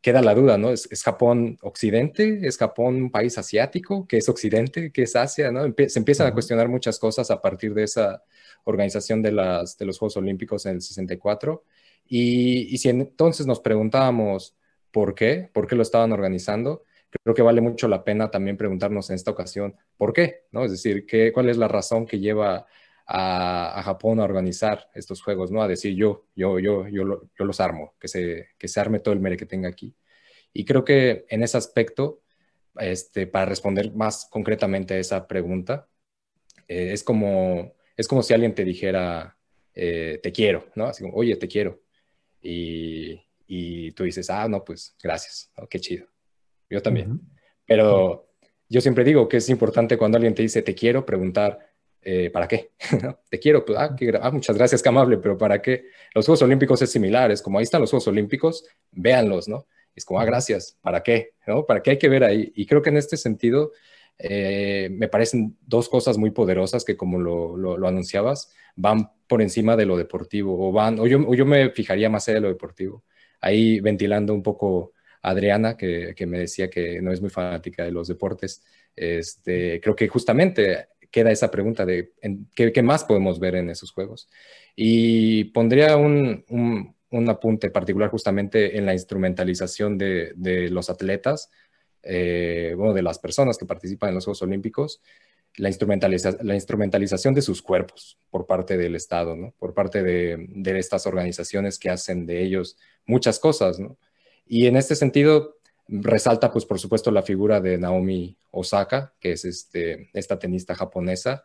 queda 0.00 0.22
la 0.22 0.34
duda, 0.34 0.56
¿no? 0.56 0.70
¿Es, 0.70 1.02
Japón 1.02 1.58
occidente? 1.62 2.46
¿Es 2.46 2.56
Japón 2.56 2.94
un 3.02 3.10
país 3.10 3.36
asiático? 3.38 4.06
¿Qué 4.06 4.18
es 4.18 4.28
occidente? 4.28 4.92
¿Qué 4.92 5.02
es 5.02 5.16
Asia? 5.16 5.50
¿no? 5.50 5.62
se 5.88 5.98
empiezan 5.98 6.26
a 6.28 6.32
cuestionar 6.32 6.68
muchas 6.68 6.98
cosas 6.98 7.30
a 7.30 7.40
partir 7.40 7.74
de 7.74 7.84
esa 7.84 8.22
organización 8.64 9.22
de, 9.22 9.32
las, 9.32 9.76
de 9.76 9.86
los 9.86 9.98
Juegos 9.98 10.16
Olímpicos 10.16 10.66
en 10.66 10.76
el 10.76 10.82
64. 10.82 11.64
Y, 12.06 12.72
y 12.72 12.78
si 12.78 12.88
entonces 12.88 13.46
nos 13.46 13.60
preguntábamos 13.60 14.54
por 14.92 15.14
qué, 15.14 15.50
por 15.52 15.66
qué 15.66 15.74
lo 15.74 15.82
estaban 15.82 16.12
organizando, 16.12 16.84
creo 17.10 17.34
que 17.34 17.42
vale 17.42 17.60
mucho 17.60 17.88
la 17.88 18.04
pena 18.04 18.30
también 18.30 18.56
preguntarnos 18.56 19.10
en 19.10 19.16
esta 19.16 19.30
ocasión 19.30 19.76
por 19.96 20.12
qué, 20.12 20.46
¿no? 20.52 20.64
Es 20.64 20.70
decir, 20.70 21.06
¿qué, 21.06 21.32
¿cuál 21.32 21.48
es 21.48 21.56
la 21.56 21.68
razón 21.68 22.06
que 22.06 22.20
lleva 22.20 22.66
a, 23.06 23.82
Japón 23.84 24.20
a 24.20 24.24
organizar 24.24 24.90
estos 24.94 25.22
juegos, 25.22 25.50
¿no? 25.50 25.62
A 25.62 25.68
decir 25.68 25.94
yo, 25.94 26.26
yo, 26.36 26.58
yo, 26.58 26.86
yo, 26.88 27.22
yo 27.38 27.44
los 27.44 27.60
armo, 27.60 27.94
que 27.98 28.08
se, 28.08 28.48
que 28.58 28.68
se 28.68 28.80
arme 28.80 29.00
todo 29.00 29.14
el 29.14 29.20
mere 29.20 29.36
que 29.36 29.46
tenga 29.46 29.68
aquí. 29.68 29.94
Y 30.52 30.64
creo 30.64 30.84
que 30.84 31.26
en 31.28 31.42
ese 31.42 31.56
aspecto, 31.58 32.22
este, 32.76 33.26
para 33.26 33.46
responder 33.46 33.92
más 33.94 34.28
concretamente 34.30 34.94
a 34.94 34.98
esa 34.98 35.26
pregunta, 35.26 35.88
eh, 36.68 36.92
es, 36.92 37.04
como, 37.04 37.74
es 37.96 38.08
como 38.08 38.22
si 38.22 38.34
alguien 38.34 38.54
te 38.54 38.64
dijera, 38.64 39.38
eh, 39.74 40.20
te 40.22 40.32
quiero, 40.32 40.66
¿no? 40.74 40.86
Así 40.86 41.02
como, 41.02 41.16
oye, 41.16 41.36
te 41.36 41.48
quiero. 41.48 41.80
Y, 42.42 43.22
y 43.46 43.92
tú 43.92 44.04
dices, 44.04 44.30
ah, 44.30 44.48
no, 44.48 44.64
pues 44.64 44.96
gracias, 45.02 45.52
qué 45.70 45.80
chido. 45.80 46.08
Yo 46.70 46.82
también. 46.82 47.20
Pero 47.66 48.28
yo 48.68 48.80
siempre 48.80 49.04
digo 49.04 49.28
que 49.28 49.38
es 49.38 49.48
importante 49.48 49.96
cuando 49.96 50.16
alguien 50.16 50.34
te 50.34 50.42
dice 50.42 50.62
te 50.62 50.74
quiero, 50.74 51.04
preguntar, 51.06 51.58
eh, 52.02 52.30
¿para 52.30 52.46
qué? 52.46 52.72
Te 53.28 53.38
quiero, 53.38 53.64
pues, 53.64 53.78
ah, 53.78 53.94
ah, 54.22 54.30
muchas 54.30 54.56
gracias, 54.56 54.82
qué 54.82 54.88
amable, 54.88 55.18
pero 55.18 55.36
¿para 55.36 55.60
qué? 55.60 55.86
Los 56.14 56.26
Juegos 56.26 56.42
Olímpicos 56.42 56.80
es 56.80 56.90
similar, 56.90 57.30
es 57.30 57.42
como 57.42 57.58
ahí 57.58 57.64
están 57.64 57.80
los 57.80 57.90
Juegos 57.90 58.08
Olímpicos, 58.08 58.64
véanlos, 58.92 59.48
¿no? 59.48 59.66
Es 59.94 60.04
como, 60.04 60.20
ah, 60.20 60.24
gracias, 60.24 60.78
¿para 60.80 61.02
qué? 61.02 61.32
¿No? 61.46 61.66
¿Para 61.66 61.82
qué 61.82 61.90
hay 61.90 61.98
que 61.98 62.08
ver 62.08 62.24
ahí? 62.24 62.52
Y 62.54 62.66
creo 62.66 62.82
que 62.82 62.90
en 62.90 62.98
este 62.98 63.16
sentido 63.16 63.72
eh, 64.18 64.88
me 64.92 65.08
parecen 65.08 65.56
dos 65.60 65.88
cosas 65.88 66.18
muy 66.18 66.30
poderosas 66.30 66.84
que, 66.84 66.96
como 66.96 67.18
lo, 67.18 67.56
lo, 67.56 67.88
anunciabas, 67.88 68.52
van 68.76 69.10
por 69.26 69.42
encima 69.42 69.76
de 69.76 69.86
lo 69.86 69.96
deportivo, 69.96 70.68
o 70.68 70.72
van, 70.72 70.98
o 71.00 71.06
yo, 71.06 71.18
o 71.26 71.34
yo 71.34 71.46
me 71.46 71.70
fijaría 71.70 72.08
más 72.08 72.28
allá 72.28 72.36
de 72.36 72.42
lo 72.42 72.48
deportivo. 72.48 73.04
Ahí 73.40 73.80
ventilando 73.80 74.34
un 74.34 74.42
poco 74.42 74.92
Adriana, 75.22 75.76
que, 75.76 76.14
que, 76.16 76.26
me 76.26 76.38
decía 76.38 76.70
que 76.70 77.00
no 77.02 77.12
es 77.12 77.20
muy 77.20 77.30
fanática 77.30 77.84
de 77.84 77.92
los 77.92 78.08
deportes, 78.08 78.62
este, 78.94 79.80
creo 79.80 79.94
que 79.94 80.08
justamente 80.08 80.88
queda 81.10 81.30
esa 81.30 81.50
pregunta 81.50 81.86
de 81.86 82.12
¿qué, 82.54 82.82
más 82.82 83.04
podemos 83.04 83.38
ver 83.38 83.54
en 83.56 83.70
esos 83.70 83.90
juegos. 83.92 84.28
Y 84.76 85.44
pondría 85.44 85.96
un, 85.96 86.44
un, 87.10 87.28
apunte 87.28 87.70
particular 87.70 88.10
justamente 88.10 88.76
en 88.76 88.86
la 88.86 88.92
instrumentalización 88.92 89.96
de, 89.98 90.32
de 90.36 90.68
los 90.68 90.90
atletas, 90.90 91.50
eh, 92.02 92.74
bueno, 92.76 92.94
de 92.94 93.02
las 93.02 93.18
personas 93.18 93.58
que 93.58 93.66
participan 93.66 94.10
en 94.10 94.16
los 94.16 94.24
Juegos 94.24 94.42
Olímpicos, 94.42 95.00
la, 95.56 95.70
la 96.42 96.54
instrumentalización 96.54 97.34
de 97.34 97.42
sus 97.42 97.62
cuerpos 97.62 98.18
por 98.30 98.46
parte 98.46 98.76
del 98.76 98.94
Estado, 98.94 99.34
¿no? 99.34 99.54
por 99.58 99.74
parte 99.74 100.02
de, 100.02 100.46
de, 100.48 100.78
estas 100.78 101.06
organizaciones 101.06 101.78
que 101.78 101.90
hacen 101.90 102.26
de 102.26 102.42
ellos 102.42 102.76
muchas 103.06 103.40
cosas. 103.40 103.80
¿no? 103.80 103.98
Y 104.48 104.66
en 104.66 104.76
este 104.76 104.96
sentido, 104.96 105.58
Resalta, 105.88 106.52
pues, 106.52 106.66
por 106.66 106.78
supuesto, 106.78 107.10
la 107.10 107.22
figura 107.22 107.60
de 107.60 107.78
Naomi 107.78 108.36
Osaka, 108.50 109.14
que 109.20 109.32
es 109.32 109.44
este, 109.44 110.10
esta 110.12 110.38
tenista 110.38 110.74
japonesa, 110.74 111.44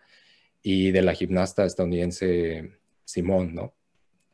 y 0.61 0.91
de 0.91 1.01
la 1.01 1.13
gimnasta 1.13 1.65
estadounidense 1.65 2.71
Simón, 3.05 3.55
¿no? 3.55 3.73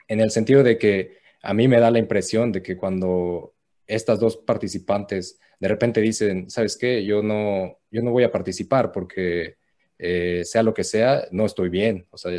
En 0.08 0.20
el 0.20 0.32
sentido 0.32 0.64
de 0.64 0.78
que 0.78 1.18
a 1.42 1.54
mí 1.54 1.68
me 1.68 1.80
da 1.80 1.92
la 1.92 2.00
impresión 2.00 2.52
de 2.52 2.62
que 2.62 2.78
cuando 2.78 3.56
estas 3.88 4.20
dos 4.20 4.38
participantes 4.38 5.40
de 5.60 5.68
repente 5.68 6.02
dicen, 6.02 6.50
¿sabes 6.50 6.78
qué? 6.78 7.04
Yo 7.04 7.22
no, 7.22 7.80
yo 7.92 8.02
no 8.02 8.12
voy 8.12 8.24
a 8.24 8.32
participar 8.32 8.92
porque 8.92 9.58
eh, 9.98 10.44
sea 10.46 10.64
lo 10.64 10.74
que 10.74 10.84
sea, 10.84 11.28
no 11.32 11.46
estoy 11.46 11.70
bien, 11.70 12.08
o 12.12 12.18
sea, 12.18 12.32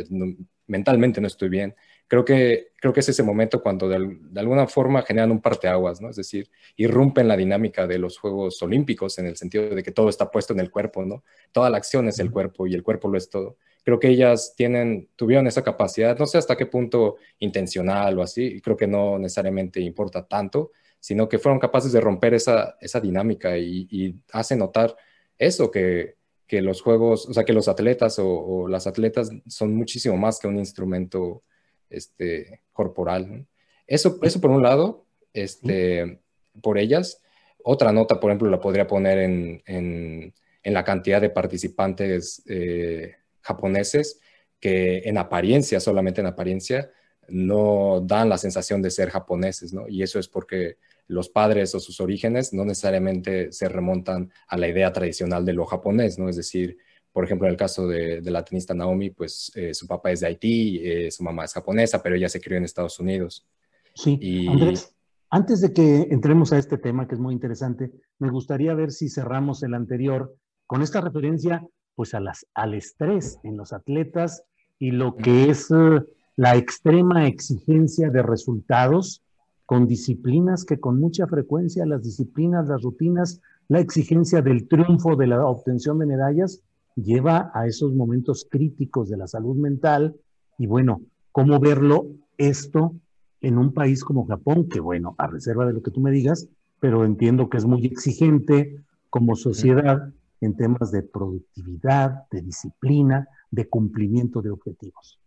mentalmente 0.67 1.21
no 1.21 1.27
estoy 1.27 1.49
bien. 1.49 1.75
Creo 2.11 2.25
que, 2.25 2.73
creo 2.75 2.91
que 2.91 2.99
es 2.99 3.07
ese 3.07 3.23
momento 3.23 3.63
cuando 3.63 3.87
de, 3.87 3.95
alguna 4.35 4.67
forma 4.67 5.01
generan 5.01 5.31
un 5.31 5.39
parteaguas, 5.39 6.01
¿no? 6.01 6.09
Es 6.09 6.17
decir, 6.17 6.49
irrumpen 6.75 7.25
la 7.25 7.37
dinámica 7.37 7.87
de 7.87 7.99
los 7.99 8.17
Juegos 8.17 8.61
Olímpicos 8.61 9.17
en 9.17 9.27
el 9.27 9.37
sentido 9.37 9.73
de 9.73 9.81
que 9.81 9.93
todo 9.93 10.09
está 10.09 10.29
puesto 10.29 10.51
en 10.51 10.59
el 10.59 10.69
cuerpo, 10.69 11.05
¿no? 11.05 11.23
Toda 11.53 11.69
la 11.69 11.77
acción 11.77 12.09
es 12.09 12.19
el 12.19 12.29
cuerpo 12.29 12.67
y 12.67 12.73
el 12.73 12.83
cuerpo 12.83 13.07
lo 13.07 13.17
es 13.17 13.29
todo. 13.29 13.55
Creo 13.85 13.97
que 13.97 14.09
ellas 14.09 14.55
tienen, 14.57 15.07
tuvieron 15.15 15.47
esa 15.47 15.63
capacidad, 15.63 16.19
no 16.19 16.25
sé 16.25 16.37
hasta 16.37 16.57
qué 16.57 16.65
punto 16.65 17.15
intencional 17.39 18.19
o 18.19 18.23
así, 18.23 18.59
creo 18.59 18.75
que 18.75 18.87
no 18.87 19.17
necesariamente 19.17 19.79
importa 19.79 20.27
tanto, 20.27 20.71
sino 20.99 21.29
que 21.29 21.39
fueron 21.39 21.59
capaces 21.59 21.93
de 21.93 22.01
romper 22.01 22.33
esa, 22.33 22.75
esa 22.81 22.99
dinámica 22.99 23.57
y, 23.57 23.87
y 23.89 24.15
hace 24.33 24.57
notar 24.57 24.97
eso, 25.37 25.71
que, 25.71 26.17
que 26.45 26.61
los 26.61 26.81
juegos, 26.81 27.25
o 27.29 27.33
sea, 27.33 27.45
que 27.45 27.53
los 27.53 27.69
atletas 27.69 28.19
o, 28.19 28.67
las 28.67 28.85
atletas 28.85 29.31
son 29.47 29.73
muchísimo 29.73 30.17
más 30.17 30.37
que 30.37 30.49
un 30.49 30.59
instrumento 30.59 31.43
este, 31.91 32.61
corporal. 32.73 33.45
Eso, 33.87 34.19
eso 34.23 34.41
por 34.41 34.51
un 34.51 34.63
lado, 34.63 35.05
este, 35.33 36.21
por 36.61 36.77
ellas. 36.77 37.21
Otra 37.63 37.91
nota, 37.91 38.19
por 38.19 38.31
ejemplo, 38.31 38.49
la 38.49 38.59
podría 38.59 38.87
poner 38.87 39.19
en, 39.19 39.61
en, 39.65 40.33
la 40.63 40.83
cantidad 40.83 41.21
de 41.21 41.29
participantes 41.29 42.43
eh, 42.47 43.15
japoneses 43.41 44.19
que 44.59 44.99
en 45.05 45.17
apariencia, 45.17 45.79
solamente 45.79 46.21
en 46.21 46.27
apariencia, 46.27 46.91
no 47.27 48.01
dan 48.01 48.29
la 48.29 48.37
sensación 48.37 48.81
de 48.81 48.91
ser 48.91 49.09
japoneses, 49.09 49.73
¿no? 49.73 49.87
Y 49.87 50.03
eso 50.03 50.19
es 50.19 50.27
porque 50.27 50.77
los 51.07 51.29
padres 51.29 51.73
o 51.75 51.79
sus 51.79 51.99
orígenes 51.99 52.53
no 52.53 52.63
necesariamente 52.63 53.51
se 53.51 53.67
remontan 53.67 54.31
a 54.47 54.57
la 54.57 54.67
idea 54.67 54.93
tradicional 54.93 55.45
de 55.45 55.53
lo 55.53 55.65
japonés, 55.65 56.17
¿no? 56.17 56.29
Es 56.29 56.35
decir, 56.35 56.77
por 57.11 57.25
ejemplo, 57.25 57.47
en 57.47 57.51
el 57.51 57.57
caso 57.57 57.87
de, 57.87 58.21
la 58.21 58.43
tenista 58.43 58.73
Naomi, 58.73 59.09
pues 59.09 59.51
eh, 59.55 59.73
su 59.73 59.87
papá 59.87 60.11
es 60.11 60.21
de 60.21 60.27
Haití, 60.27 60.79
eh, 60.83 61.11
su 61.11 61.23
mamá 61.23 61.45
es 61.45 61.53
japonesa, 61.53 62.01
pero 62.01 62.15
ella 62.15 62.29
se 62.29 62.39
crió 62.39 62.57
en 62.57 62.63
Estados 62.63 62.99
Unidos. 62.99 63.45
Sí, 63.93 64.17
y... 64.21 64.47
Andrés, 64.47 64.95
antes 65.29 65.61
de 65.61 65.73
que 65.73 66.07
entremos 66.11 66.51
a 66.51 66.57
este 66.57 66.77
tema, 66.77 67.07
que 67.07 67.15
es 67.15 67.21
muy 67.21 67.33
interesante, 67.33 67.91
me 68.19 68.29
gustaría 68.29 68.73
ver 68.73 68.91
si 68.91 69.09
cerramos 69.09 69.63
el 69.63 69.73
anterior 69.73 70.35
con 70.67 70.81
esta 70.81 71.01
referencia, 71.01 71.65
pues, 71.95 72.13
a 72.13 72.19
las, 72.19 72.45
al 72.53 72.73
estrés 72.73 73.39
en 73.43 73.57
los 73.57 73.73
atletas 73.73 74.43
y 74.79 74.91
lo 74.91 75.15
que 75.15 75.49
es 75.49 75.69
eh, 75.71 76.01
la 76.35 76.55
extrema 76.55 77.27
exigencia 77.27 78.09
de 78.09 78.23
resultados 78.23 79.23
con 79.65 79.87
disciplinas 79.87 80.65
que 80.65 80.79
con 80.79 80.99
mucha 80.99 81.27
frecuencia 81.27 81.85
las 81.85 82.03
disciplinas, 82.03 82.67
las 82.67 82.81
rutinas, 82.81 83.39
la 83.69 83.79
exigencia 83.79 84.41
del 84.41 84.67
triunfo, 84.67 85.15
de 85.15 85.27
la 85.27 85.45
obtención 85.45 85.97
de 85.99 86.07
medallas, 86.07 86.61
lleva 86.95 87.51
a 87.53 87.67
esos 87.67 87.93
momentos 87.93 88.47
críticos 88.49 89.09
de 89.09 89.17
la 89.17 89.27
salud 89.27 89.55
mental. 89.55 90.15
Y 90.57 90.67
bueno, 90.67 91.01
¿cómo 91.31 91.59
verlo 91.59 92.07
esto 92.37 92.95
en 93.41 93.57
un 93.57 93.73
país 93.73 94.03
como 94.03 94.25
Japón? 94.25 94.67
Que 94.69 94.79
bueno, 94.79 95.15
a 95.17 95.27
reserva 95.27 95.65
de 95.65 95.73
lo 95.73 95.81
que 95.81 95.91
tú 95.91 96.01
me 96.01 96.11
digas, 96.11 96.47
pero 96.79 97.05
entiendo 97.05 97.49
que 97.49 97.57
es 97.57 97.65
muy 97.65 97.85
exigente 97.85 98.83
como 99.09 99.35
sociedad 99.35 100.13
en 100.41 100.55
temas 100.55 100.91
de 100.91 101.03
productividad, 101.03 102.27
de 102.31 102.41
disciplina, 102.41 103.27
de 103.51 103.69
cumplimiento 103.69 104.41
de 104.41 104.49
objetivos. 104.49 105.19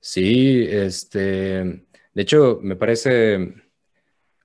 Sí, 0.00 0.64
este, 0.68 1.18
de 2.14 2.22
hecho, 2.22 2.60
me 2.62 2.76
parece, 2.76 3.54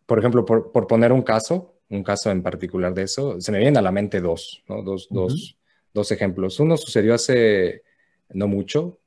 por 0.05 0.19
ejemplo, 0.19 0.43
por, 0.43 0.87
poner 0.87 1.11
un 1.11 1.21
caso, 1.21 1.75
un 1.89 2.03
caso 2.03 2.31
en 2.31 2.41
particular 2.41 2.93
de 2.93 3.03
eso, 3.03 3.39
se 3.39 3.51
me 3.51 3.59
vienen 3.59 3.77
a 3.77 3.81
la 3.81 3.91
mente 3.91 4.19
dos, 4.19 4.63
¿no? 4.67 4.81
dos, 4.81 5.07
dos, 5.09 5.57
dos 5.93 6.11
ejemplos. 6.11 6.59
Uno 6.59 6.77
sucedió 6.77 7.13
hace 7.13 7.83
no 8.29 8.47
mucho, 8.47 8.99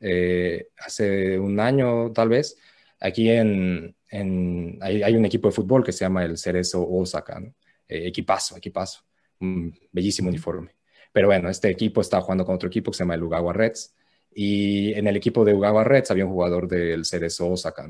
eh, 0.00 0.68
hace 0.78 1.38
un 1.38 1.60
año 1.60 2.12
tal 2.12 2.28
vez, 2.28 2.56
aquí 3.00 3.30
en, 3.30 3.94
en 4.08 4.78
hay, 4.80 5.14
un 5.14 5.24
equipo 5.24 5.48
de 5.48 5.54
fútbol 5.54 5.84
que 5.84 5.92
se 5.92 6.04
llama 6.04 6.24
el 6.24 6.38
Cerezo 6.38 6.86
Osaka, 6.88 7.40
¿no? 7.40 7.54
Eh, 7.88 8.06
equipazo, 8.06 8.56
equipazo, 8.56 9.02
un 9.40 9.76
bellísimo 9.92 10.28
uniforme. 10.28 10.76
Pero 11.12 11.26
bueno, 11.26 11.50
este 11.50 11.68
equipo 11.68 12.00
estaba 12.00 12.22
jugando 12.22 12.44
con 12.44 12.54
otro 12.54 12.68
equipo 12.68 12.90
que 12.90 12.96
se 12.96 13.02
llama 13.02 13.14
el 13.14 13.22
Ugawa 13.22 13.52
Reds 13.52 13.94
y 14.32 14.92
en 14.94 15.08
el 15.08 15.16
equipo 15.16 15.44
de 15.44 15.54
Ugawa 15.54 15.82
Reds 15.82 16.10
había 16.10 16.24
un 16.24 16.32
jugador 16.32 16.68
del 16.68 17.04
Cerezo 17.04 17.50
Osaka. 17.50 17.88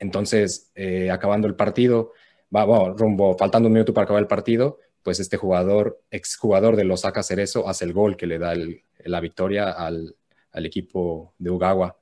Entonces, 0.00 0.72
eh, 0.74 1.10
acabando 1.10 1.46
el 1.46 1.54
partido, 1.54 2.12
va, 2.54 2.64
bueno, 2.64 2.94
rumbo, 2.94 3.36
faltando 3.38 3.68
un 3.68 3.72
minuto 3.72 3.94
para 3.94 4.04
acabar 4.04 4.22
el 4.22 4.28
partido, 4.28 4.80
pues 5.04 5.20
este 5.20 5.36
jugador, 5.36 6.02
exjugador 6.10 6.74
del 6.74 6.90
Osaka 6.90 7.22
Cerezo, 7.22 7.68
hace 7.68 7.84
el 7.84 7.92
gol 7.92 8.16
que 8.16 8.26
le 8.26 8.38
da 8.38 8.54
la 9.04 9.20
victoria 9.20 9.70
al, 9.70 10.16
al, 10.50 10.66
equipo 10.66 11.34
de 11.38 11.50
Ugawa. 11.50 11.98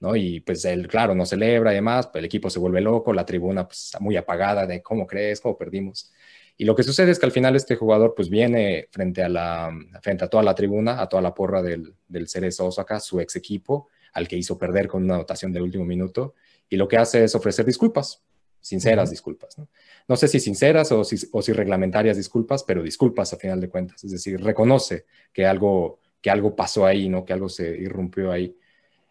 ¿no? 0.00 0.16
Y 0.16 0.40
pues 0.40 0.64
él, 0.64 0.88
claro, 0.88 1.14
no 1.14 1.26
celebra 1.26 1.72
y 1.72 1.76
demás, 1.76 2.10
el 2.14 2.24
equipo 2.24 2.50
se 2.50 2.58
vuelve 2.58 2.80
loco, 2.80 3.12
la 3.12 3.26
tribuna 3.26 3.66
pues, 3.68 3.92
muy 4.00 4.16
apagada 4.16 4.66
de 4.66 4.82
cómo 4.82 5.06
crees, 5.06 5.40
cómo 5.40 5.56
perdimos. 5.56 6.12
Y 6.56 6.64
lo 6.64 6.74
que 6.74 6.82
sucede 6.82 7.10
es 7.10 7.18
que 7.18 7.26
al 7.26 7.32
final 7.32 7.54
este 7.56 7.76
jugador 7.76 8.14
pues 8.16 8.30
viene 8.30 8.88
frente 8.90 9.22
a, 9.22 9.28
la, 9.28 9.70
frente 10.00 10.24
a 10.24 10.28
toda 10.28 10.42
la 10.42 10.54
tribuna, 10.54 11.00
a 11.02 11.08
toda 11.08 11.20
la 11.22 11.34
porra 11.34 11.62
del, 11.62 11.94
del 12.08 12.26
Cerezo 12.26 12.66
Osaka, 12.66 13.00
su 13.00 13.20
ex 13.20 13.36
equipo, 13.36 13.88
al 14.14 14.26
que 14.26 14.36
hizo 14.36 14.56
perder 14.56 14.88
con 14.88 15.04
una 15.04 15.16
anotación 15.16 15.52
del 15.52 15.62
último 15.62 15.84
minuto, 15.84 16.34
y 16.70 16.76
lo 16.76 16.88
que 16.88 16.96
hace 16.96 17.22
es 17.22 17.34
ofrecer 17.34 17.66
disculpas, 17.66 18.22
sinceras 18.66 19.10
disculpas. 19.10 19.56
¿no? 19.58 19.68
¿no? 20.08 20.16
sé 20.16 20.28
si 20.28 20.40
sinceras 20.40 20.90
o 20.92 21.04
si, 21.04 21.16
o 21.32 21.40
si 21.40 21.52
reglamentarias 21.52 22.16
disculpas, 22.16 22.64
pero 22.64 22.82
disculpas 22.82 23.32
a 23.32 23.36
final 23.36 23.60
de 23.60 23.68
cuentas. 23.68 24.02
Es 24.02 24.10
decir, 24.10 24.42
reconoce 24.42 25.06
que 25.32 25.46
algo, 25.46 26.00
que 26.20 26.30
algo 26.30 26.56
pasó 26.56 26.84
ahí, 26.84 27.08
¿no? 27.08 27.24
que 27.24 27.32
algo 27.32 27.48
se 27.48 27.68
irrumpió 27.76 28.32
ahí. 28.32 28.56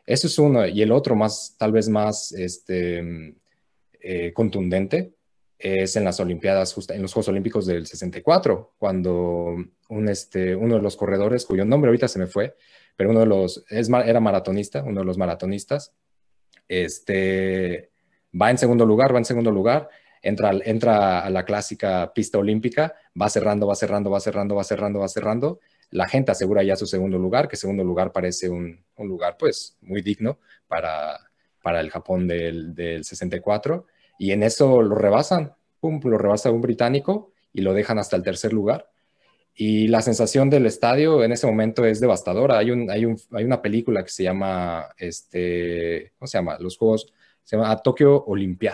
Eso 0.05 0.27
es 0.27 0.37
uno. 0.37 0.67
Y 0.67 0.81
el 0.81 0.91
otro, 0.91 1.15
más, 1.15 1.55
tal 1.57 1.71
vez 1.71 1.87
más 1.87 2.33
este, 2.33 3.33
eh, 4.01 4.33
contundente, 4.33 5.13
es 5.57 5.95
en 5.95 6.03
las 6.03 6.19
Olimpiadas, 6.19 6.75
en 6.89 7.01
los 7.01 7.13
Juegos 7.13 7.29
Olímpicos 7.29 7.65
del 7.65 7.87
64, 7.87 8.73
cuando 8.77 9.55
un, 9.89 10.09
este, 10.09 10.55
uno 10.55 10.75
de 10.75 10.81
los 10.81 10.97
corredores, 10.97 11.45
cuyo 11.45 11.63
nombre 11.63 11.89
ahorita 11.89 12.07
se 12.07 12.19
me 12.19 12.27
fue, 12.27 12.55
pero 12.97 13.11
uno 13.11 13.21
de 13.21 13.25
los, 13.25 13.63
es, 13.69 13.89
era 13.89 14.19
maratonista, 14.19 14.83
uno 14.83 14.99
de 14.99 15.05
los 15.05 15.17
maratonistas, 15.17 15.93
este, 16.67 17.91
va 18.39 18.51
en 18.51 18.57
segundo 18.57 18.85
lugar, 18.85 19.13
va 19.13 19.19
en 19.19 19.25
segundo 19.25 19.51
lugar, 19.51 19.89
entra, 20.21 20.51
entra 20.63 21.19
a 21.21 21.29
la 21.29 21.45
clásica 21.45 22.11
pista 22.13 22.37
olímpica, 22.37 22.95
va 23.19 23.29
cerrando, 23.29 23.67
va 23.67 23.75
cerrando, 23.75 24.09
va 24.09 24.19
cerrando, 24.19 24.55
va 24.55 24.63
cerrando, 24.63 24.99
va 24.99 25.07
cerrando, 25.07 25.59
la 25.91 26.07
gente 26.07 26.31
asegura 26.31 26.63
ya 26.63 26.75
su 26.75 26.87
segundo 26.87 27.17
lugar, 27.17 27.47
que 27.47 27.55
segundo 27.55 27.83
lugar 27.83 28.11
parece 28.11 28.49
un, 28.49 28.83
un 28.97 29.07
lugar 29.07 29.37
pues 29.37 29.77
muy 29.81 30.01
digno 30.01 30.39
para, 30.67 31.19
para 31.61 31.79
el 31.79 31.89
Japón 31.89 32.27
del, 32.27 32.73
del 32.75 33.03
64 33.03 33.85
y 34.17 34.31
en 34.31 34.43
eso 34.43 34.81
lo 34.81 34.95
rebasan, 34.95 35.53
pum, 35.79 35.99
lo 36.03 36.17
rebasa 36.17 36.51
un 36.51 36.61
británico 36.61 37.31
y 37.53 37.61
lo 37.61 37.73
dejan 37.73 37.99
hasta 37.99 38.15
el 38.15 38.23
tercer 38.23 38.53
lugar. 38.53 38.89
Y 39.57 39.87
la 39.87 40.01
sensación 40.01 40.49
del 40.49 40.65
estadio 40.65 41.23
en 41.23 41.31
ese 41.31 41.47
momento 41.47 41.85
es 41.85 42.01
devastadora. 42.01 42.57
Hay, 42.57 42.71
un, 42.71 42.91
hay, 42.91 43.05
un, 43.05 43.17
hay 43.31 43.45
una 43.45 43.61
película 43.61 44.03
que 44.03 44.09
se 44.09 44.23
llama, 44.23 44.89
este, 44.97 46.11
¿cómo 46.19 46.27
se 46.27 46.37
llama? 46.37 46.57
Los 46.59 46.77
Juegos, 46.77 47.13
se 47.45 47.55
llama 47.55 47.77
Tokyo 47.77 48.25
Olympiad. 48.25 48.73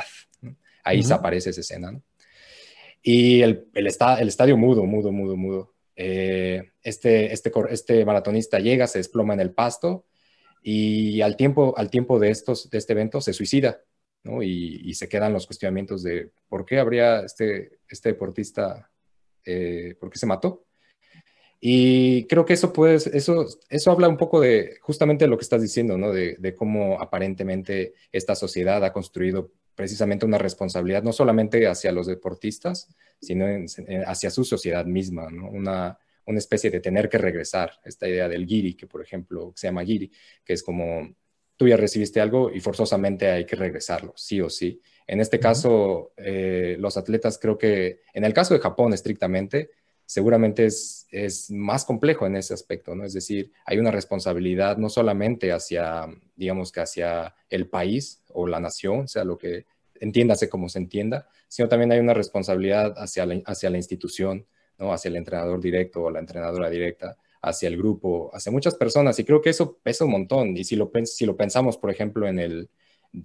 Ahí 0.84 1.04
se 1.04 1.14
aparece 1.14 1.52
esa 1.52 1.62
escena. 1.62 2.02
Y 3.04 3.42
el, 3.42 3.68
el, 3.76 3.88
el, 3.88 4.28
estadio 4.28 4.58
mudo, 4.58 4.84
mudo, 4.86 5.12
mudo, 5.12 5.36
mudo. 5.36 5.76
Eh, 5.96 6.72
este, 6.82 7.32
este, 7.32 7.52
este 7.70 8.06
maratonista 8.06 8.60
llega, 8.60 8.88
se 8.88 8.98
desploma 8.98 9.36
en 9.36 9.42
el 9.42 9.54
pasto 9.54 10.08
y 10.64 11.22
al 11.22 11.36
tiempo, 11.36 11.76
al 11.78 11.90
tiempo 11.92 12.18
de, 12.18 12.32
estos, 12.32 12.70
de 12.70 12.78
este 12.78 12.94
evento 12.94 13.22
se 13.22 13.34
suicida. 13.34 13.82
Y, 14.42 14.94
se 14.94 15.10
quedan 15.10 15.34
los 15.34 15.48
cuestionamientos 15.48 16.04
de 16.04 16.32
por 16.48 16.64
qué 16.64 16.78
habría 16.78 17.22
este, 17.22 17.80
este 17.90 18.10
deportista, 18.10 18.92
eh, 19.44 19.96
por 20.00 20.12
qué 20.12 20.20
se 20.20 20.28
mató. 20.28 20.66
Y 21.64 22.26
creo 22.26 22.44
que 22.44 22.54
eso, 22.54 22.74
puede, 22.74 22.96
eso, 22.96 23.46
eso 23.70 23.92
habla 23.92 24.10
un 24.10 24.18
poco 24.18 24.42
de 24.42 24.80
justamente 24.82 25.28
lo 25.28 25.38
que 25.38 25.44
estás 25.44 25.62
diciendo, 25.62 25.96
¿no? 25.96 26.12
De, 26.12 26.56
cómo 26.58 27.00
aparentemente 27.00 27.94
esta 28.12 28.34
sociedad 28.34 28.84
ha 28.84 28.92
construido 28.92 29.52
precisamente 29.76 30.26
una 30.26 30.40
responsabilidad 30.40 31.04
no 31.04 31.14
solamente 31.14 31.68
hacia 31.68 31.92
los 31.92 32.08
deportistas, 32.08 32.90
sino 33.22 33.46
hacia 34.08 34.32
su 34.32 34.44
sociedad 34.44 34.86
misma, 34.86 35.30
¿no? 35.30 35.50
Una, 35.52 36.00
una 36.26 36.40
especie 36.40 36.72
de 36.72 36.80
tener 36.80 37.08
que 37.10 37.20
regresar, 37.20 37.80
esta 37.86 38.08
idea 38.08 38.28
del 38.28 38.48
giri, 38.48 38.74
que 38.74 38.88
por 38.88 39.04
ejemplo 39.04 39.54
se 39.56 39.68
llama 39.68 39.86
giri, 39.86 40.12
que 40.44 40.54
es 40.54 40.64
como 40.64 41.16
tú 41.58 41.68
ya 41.68 41.78
recibiste 41.78 42.20
algo 42.20 42.52
y 42.52 42.60
forzosamente 42.60 43.30
hay 43.30 43.46
que 43.46 43.56
regresarlo, 43.56 44.14
sí 44.16 44.42
o 44.42 44.50
sí. 44.50 44.82
En 45.06 45.20
este 45.20 45.40
caso, 45.40 46.14
eh, 46.18 46.76
los 46.80 46.98
atletas 46.98 47.38
creo 47.38 47.56
que, 47.56 48.02
en 48.14 48.24
el 48.24 48.34
caso 48.34 48.56
de 48.56 48.60
Japón 48.60 48.94
estrictamente, 48.94 49.70
seguramente 50.12 50.66
es, 50.66 51.08
es 51.10 51.50
más 51.50 51.86
complejo 51.86 52.26
en 52.28 52.36
ese 52.36 52.54
aspecto, 52.54 52.94
¿no? 52.96 53.06
Es 53.06 53.14
decir, 53.14 53.54
hay 53.66 53.78
una 53.78 53.92
responsabilidad 53.92 54.76
no 54.76 54.90
solamente 54.90 55.54
hacia, 55.54 56.06
digamos 56.36 56.74
que 56.74 56.82
hacia 56.82 57.34
el 57.50 57.70
país 57.70 58.22
o 58.28 58.46
la 58.46 58.60
nación, 58.60 59.08
sea 59.08 59.24
lo 59.24 59.38
que 59.38 59.68
entiéndase 60.02 60.50
como 60.50 60.68
se 60.68 60.80
entienda, 60.80 61.30
sino 61.48 61.70
también 61.70 61.94
hay 61.94 62.00
una 62.00 62.14
responsabilidad 62.14 62.94
hacia 62.98 63.26
la, 63.26 63.42
hacia 63.46 63.70
la 63.70 63.78
institución, 63.78 64.46
¿no? 64.78 64.92
Hacia 64.92 65.08
el 65.08 65.16
entrenador 65.16 65.62
directo 65.62 66.04
o 66.04 66.12
la 66.12 66.20
entrenadora 66.20 66.70
directa, 66.70 67.16
hacia 67.42 67.70
el 67.70 67.78
grupo, 67.78 68.32
hacia 68.34 68.52
muchas 68.52 68.76
personas, 68.76 69.18
y 69.18 69.24
creo 69.24 69.42
que 69.42 69.52
eso 69.52 69.78
pesa 69.82 70.04
un 70.04 70.12
montón. 70.12 70.58
Y 70.58 70.66
si 70.66 70.76
lo, 70.76 70.92
si 71.06 71.26
lo 71.26 71.38
pensamos, 71.38 71.78
por 71.78 71.90
ejemplo, 71.90 72.28
en, 72.28 72.38
el, 72.38 72.70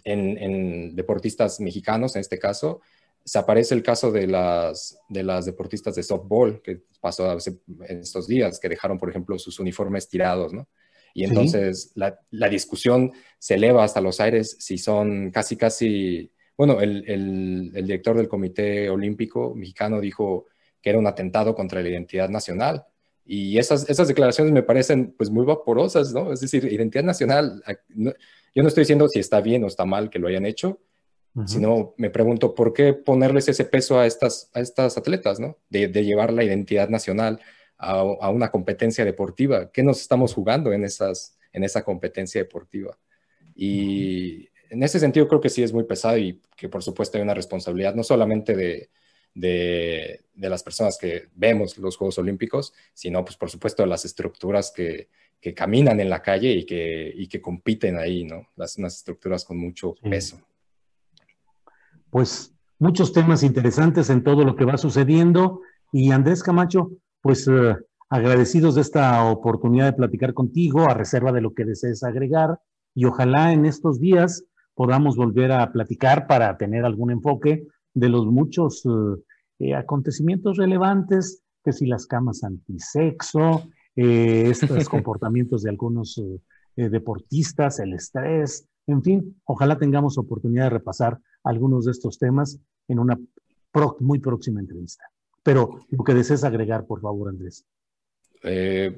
en, 0.04 0.94
deportistas 0.94 1.58
mexicanos, 1.58 2.14
en 2.14 2.20
este 2.20 2.38
caso, 2.38 2.80
se 3.26 3.38
aparece 3.40 3.74
el 3.74 3.82
caso 3.82 4.12
de 4.12 4.28
las, 4.28 5.00
de 5.08 5.24
las 5.24 5.44
deportistas 5.46 5.96
de 5.96 6.04
softball 6.04 6.62
que 6.62 6.82
pasó 7.00 7.28
en 7.32 7.98
estos 7.98 8.28
días, 8.28 8.60
que 8.60 8.68
dejaron, 8.68 8.98
por 8.98 9.10
ejemplo, 9.10 9.36
sus 9.36 9.58
uniformes 9.58 10.08
tirados, 10.08 10.52
¿no? 10.52 10.68
Y 11.12 11.24
entonces 11.24 11.90
la, 11.94 12.20
la, 12.30 12.48
discusión 12.48 13.10
se 13.38 13.54
eleva 13.54 13.82
hasta 13.82 14.02
los 14.02 14.20
aires 14.20 14.56
si 14.60 14.78
son 14.78 15.30
casi, 15.30 15.56
casi, 15.56 16.30
bueno, 16.56 16.80
el, 16.80 17.04
el, 17.08 17.72
el 17.74 17.86
director 17.86 18.16
del 18.16 18.28
Comité 18.28 18.90
Olímpico 18.90 19.54
Mexicano 19.54 20.00
dijo 20.00 20.46
que 20.80 20.90
era 20.90 20.98
un 20.98 21.06
atentado 21.06 21.54
contra 21.54 21.82
la 21.82 21.88
identidad 21.88 22.28
nacional. 22.28 22.84
Y 23.24 23.58
esas, 23.58 23.88
esas 23.90 24.06
declaraciones 24.06 24.52
me 24.52 24.62
parecen 24.62 25.14
pues 25.16 25.30
muy 25.30 25.44
vaporosas, 25.44 26.12
¿no? 26.12 26.32
Es 26.32 26.40
decir, 26.40 26.70
identidad 26.70 27.02
nacional, 27.02 27.60
yo 27.96 28.62
no 28.62 28.68
estoy 28.68 28.82
diciendo 28.82 29.08
si 29.08 29.18
está 29.18 29.40
bien 29.40 29.64
o 29.64 29.66
está 29.66 29.84
mal 29.84 30.10
que 30.10 30.20
lo 30.20 30.28
hayan 30.28 30.46
hecho, 30.46 30.80
sino 31.44 31.94
me 31.98 32.08
pregunto 32.08 32.54
por 32.54 32.72
qué 32.72 32.94
ponerles 32.94 33.48
ese 33.48 33.64
peso 33.64 33.98
a 33.98 34.06
estas, 34.06 34.50
a 34.54 34.60
estas 34.60 34.96
atletas, 34.96 35.38
¿no? 35.38 35.58
De, 35.68 35.88
de 35.88 36.04
llevar 36.04 36.32
la 36.32 36.44
identidad 36.44 36.88
nacional 36.88 37.40
a, 37.76 37.98
a, 37.98 38.30
una 38.30 38.50
competencia 38.50 39.04
deportiva. 39.04 39.70
¿Qué 39.70 39.82
nos 39.82 40.00
estamos 40.00 40.32
jugando 40.32 40.72
en, 40.72 40.84
esas, 40.84 41.36
en 41.52 41.64
esa 41.64 41.84
competencia 41.84 42.40
deportiva? 42.40 42.96
Y 43.54 44.48
en 44.70 44.82
ese 44.82 44.98
sentido 44.98 45.28
creo 45.28 45.40
que 45.40 45.50
sí 45.50 45.62
es 45.62 45.72
muy 45.72 45.84
pesado 45.84 46.16
y 46.16 46.40
que 46.56 46.68
por 46.68 46.82
supuesto 46.82 47.18
hay 47.18 47.22
una 47.22 47.34
responsabilidad 47.34 47.94
no 47.94 48.02
solamente 48.02 48.56
de, 48.56 48.90
de, 49.36 50.20
las 50.34 50.62
personas 50.62 50.96
que 50.98 51.28
vemos 51.34 51.76
los 51.78 51.96
Juegos 51.96 52.18
Olímpicos, 52.18 52.72
sino, 52.94 53.24
pues, 53.24 53.36
por 53.36 53.50
supuesto, 53.50 53.82
de 53.82 53.88
las 53.88 54.04
estructuras 54.04 54.72
que, 54.74 55.08
caminan 55.54 56.00
en 56.00 56.10
la 56.10 56.22
calle 56.22 56.50
y 56.50 56.66
que, 56.66 57.12
y 57.14 57.28
que 57.28 57.40
compiten 57.40 57.98
ahí, 57.98 58.24
¿no? 58.24 58.48
Las, 58.56 58.78
unas 58.78 58.96
estructuras 58.96 59.44
con 59.44 59.56
mucho 59.56 59.94
peso. 60.02 60.40
Pues 62.16 62.50
muchos 62.78 63.12
temas 63.12 63.42
interesantes 63.42 64.08
en 64.08 64.24
todo 64.24 64.42
lo 64.42 64.56
que 64.56 64.64
va 64.64 64.78
sucediendo. 64.78 65.60
Y 65.92 66.12
Andrés 66.12 66.42
Camacho, 66.42 66.92
pues 67.20 67.46
eh, 67.46 67.76
agradecidos 68.08 68.74
de 68.74 68.80
esta 68.80 69.22
oportunidad 69.30 69.84
de 69.84 69.92
platicar 69.92 70.32
contigo, 70.32 70.88
a 70.88 70.94
reserva 70.94 71.30
de 71.30 71.42
lo 71.42 71.52
que 71.52 71.66
desees 71.66 72.02
agregar. 72.02 72.58
Y 72.94 73.04
ojalá 73.04 73.52
en 73.52 73.66
estos 73.66 74.00
días 74.00 74.46
podamos 74.74 75.14
volver 75.14 75.52
a 75.52 75.70
platicar 75.72 76.26
para 76.26 76.56
tener 76.56 76.86
algún 76.86 77.10
enfoque 77.10 77.66
de 77.92 78.08
los 78.08 78.24
muchos 78.24 78.86
eh, 78.86 79.20
eh, 79.58 79.74
acontecimientos 79.74 80.56
relevantes, 80.56 81.42
que 81.62 81.74
si 81.74 81.84
las 81.84 82.06
camas 82.06 82.44
antisexo, 82.44 83.68
eh, 83.94 84.44
estos 84.48 84.88
comportamientos 84.88 85.64
de 85.64 85.68
algunos 85.68 86.18
deportistas, 86.76 87.78
el 87.78 87.92
estrés, 87.92 88.66
en 88.86 89.02
fin, 89.02 89.40
ojalá 89.44 89.78
tengamos 89.78 90.16
oportunidad 90.16 90.64
de 90.64 90.70
repasar 90.70 91.18
algunos 91.46 91.86
de 91.86 91.92
estos 91.92 92.18
temas 92.18 92.58
en 92.88 92.98
una 92.98 93.18
muy 94.00 94.18
próxima 94.18 94.60
entrevista. 94.60 95.04
Pero 95.42 95.80
lo 95.90 96.02
que 96.02 96.14
desees 96.14 96.44
agregar, 96.44 96.86
por 96.86 97.00
favor, 97.00 97.28
Andrés. 97.28 97.64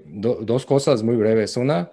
dos 0.06 0.64
cosas 0.66 1.02
muy 1.02 1.16
breves. 1.16 1.56
Una, 1.56 1.90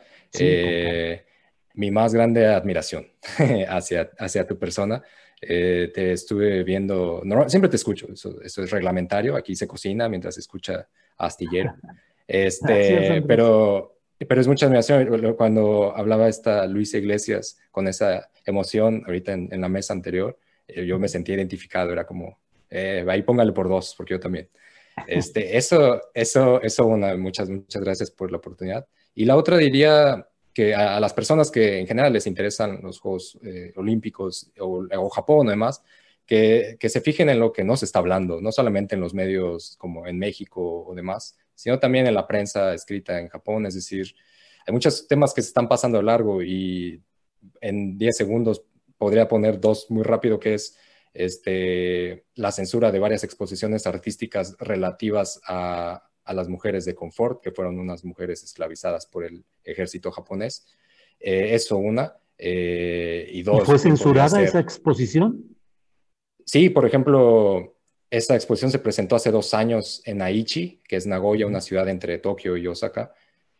mi 1.73 1.91
más 1.91 2.13
grande 2.13 2.47
admiración 2.47 3.07
hacia, 3.69 4.11
hacia 4.17 4.47
tu 4.47 4.57
persona. 4.57 5.03
Eh, 5.41 5.91
te 5.93 6.13
estuve 6.13 6.63
viendo, 6.63 7.21
siempre 7.47 7.69
te 7.69 7.75
escucho, 7.75 8.07
eso, 8.11 8.41
es 8.41 8.71
reglamentario, 8.71 9.35
aquí 9.35 9.55
se 9.55 9.67
cocina 9.67 10.07
mientras 10.09 10.35
se 10.35 10.41
escucha 10.41 10.87
astillero. 11.17 11.75
Este, 12.27 13.21
pero, 13.21 13.99
pero 14.17 14.41
es 14.41 14.47
mucha 14.47 14.65
admiración. 14.65 15.35
Cuando 15.35 15.95
hablaba 15.95 16.27
esta 16.27 16.65
Luisa 16.65 16.97
Iglesias 16.97 17.59
con 17.69 17.87
esa 17.87 18.31
emoción 18.47 19.03
ahorita 19.05 19.33
en, 19.33 19.61
la 19.61 19.69
mesa 19.69 19.93
anterior, 19.93 20.35
eh, 20.35 20.44
yo 20.67 20.99
me 20.99 21.07
sentí 21.07 21.33
identificado, 21.33 21.91
era 21.91 22.05
como, 22.05 22.39
eh, 22.69 23.05
ahí 23.07 23.21
póngale 23.21 23.51
por 23.51 23.69
dos, 23.69 23.93
porque 23.97 24.13
yo 24.13 24.19
también. 24.19 24.49
Este, 25.07 25.57
eso, 25.57 26.01
eso, 26.13 26.61
eso, 26.61 26.85
una, 26.85 27.15
muchas, 27.17 27.49
muchas 27.49 27.83
gracias 27.83 28.11
por 28.11 28.31
la 28.31 28.37
oportunidad. 28.37 28.87
Y 29.13 29.25
la 29.25 29.35
otra 29.35 29.57
diría, 29.57 30.27
que 30.55 30.73
a, 30.73 30.99
las 31.01 31.13
personas 31.13 31.51
que 31.51 31.79
en 31.79 31.85
general 31.85 32.13
les 32.13 32.25
interesan 32.25 32.79
los 32.81 32.99
Juegos 32.99 33.37
eh, 33.43 33.73
Olímpicos 33.75 34.51
o, 34.59 34.87
o, 34.89 35.09
Japón 35.09 35.47
además, 35.49 35.83
que, 36.25 36.77
que, 36.79 36.87
se 36.87 37.01
fijen 37.01 37.29
en 37.29 37.39
lo 37.39 37.51
que 37.51 37.65
no 37.65 37.75
se 37.75 37.83
está 37.85 37.99
hablando, 37.99 38.39
no 38.39 38.53
solamente 38.53 38.95
en 38.95 39.01
los 39.01 39.13
medios 39.13 39.75
como 39.77 40.07
en 40.07 40.17
México 40.17 40.85
o 40.87 40.95
demás, 40.95 41.37
sino 41.53 41.77
también 41.77 42.07
en 42.07 42.13
la 42.13 42.25
prensa 42.25 42.73
escrita 42.73 43.19
en 43.19 43.27
Japón. 43.27 43.65
Es 43.65 43.75
decir, 43.75 44.15
hay 44.65 44.73
muchos 44.73 45.07
temas 45.09 45.33
que 45.33 45.41
se 45.41 45.49
están 45.49 45.67
pasando 45.67 45.99
a 45.99 46.03
largo 46.03 46.41
y 46.41 47.03
en 47.59 47.97
10 47.97 48.15
segundos 48.15 48.63
podría 48.97 49.27
poner 49.27 49.59
dos 49.59 49.87
muy 49.89 50.03
rápido, 50.03 50.39
que 50.39 50.55
es 50.55 50.77
este, 51.13 52.25
la 52.35 52.51
censura 52.51 52.91
de 52.91 52.99
varias 52.99 53.23
exposiciones 53.23 53.87
artísticas 53.87 54.55
relativas 54.59 55.39
a, 55.47 56.03
a 56.23 56.33
las 56.33 56.49
mujeres 56.49 56.85
de 56.85 56.95
confort, 56.95 57.41
que 57.41 57.51
fueron 57.51 57.79
unas 57.79 58.03
mujeres 58.03 58.43
esclavizadas 58.43 59.05
por 59.05 59.23
el 59.23 59.45
ejército 59.63 60.11
japonés. 60.11 60.65
Eh, 61.19 61.53
eso 61.53 61.77
una. 61.77 62.17
Eh, 62.37 63.29
y 63.31 63.43
dos. 63.43 63.63
¿Fue 63.63 63.79
censurada 63.79 64.41
esa 64.41 64.59
exposición? 64.59 65.55
Sí, 66.45 66.69
por 66.69 66.85
ejemplo, 66.85 67.77
esa 68.09 68.35
exposición 68.35 68.71
se 68.71 68.79
presentó 68.79 69.15
hace 69.15 69.31
dos 69.31 69.53
años 69.53 70.01
en 70.05 70.21
Aichi, 70.21 70.81
que 70.87 70.97
es 70.97 71.07
Nagoya, 71.07 71.47
una 71.47 71.61
ciudad 71.61 71.87
entre 71.87 72.17
Tokio 72.17 72.57
y 72.57 72.67
Osaka. 72.67 73.13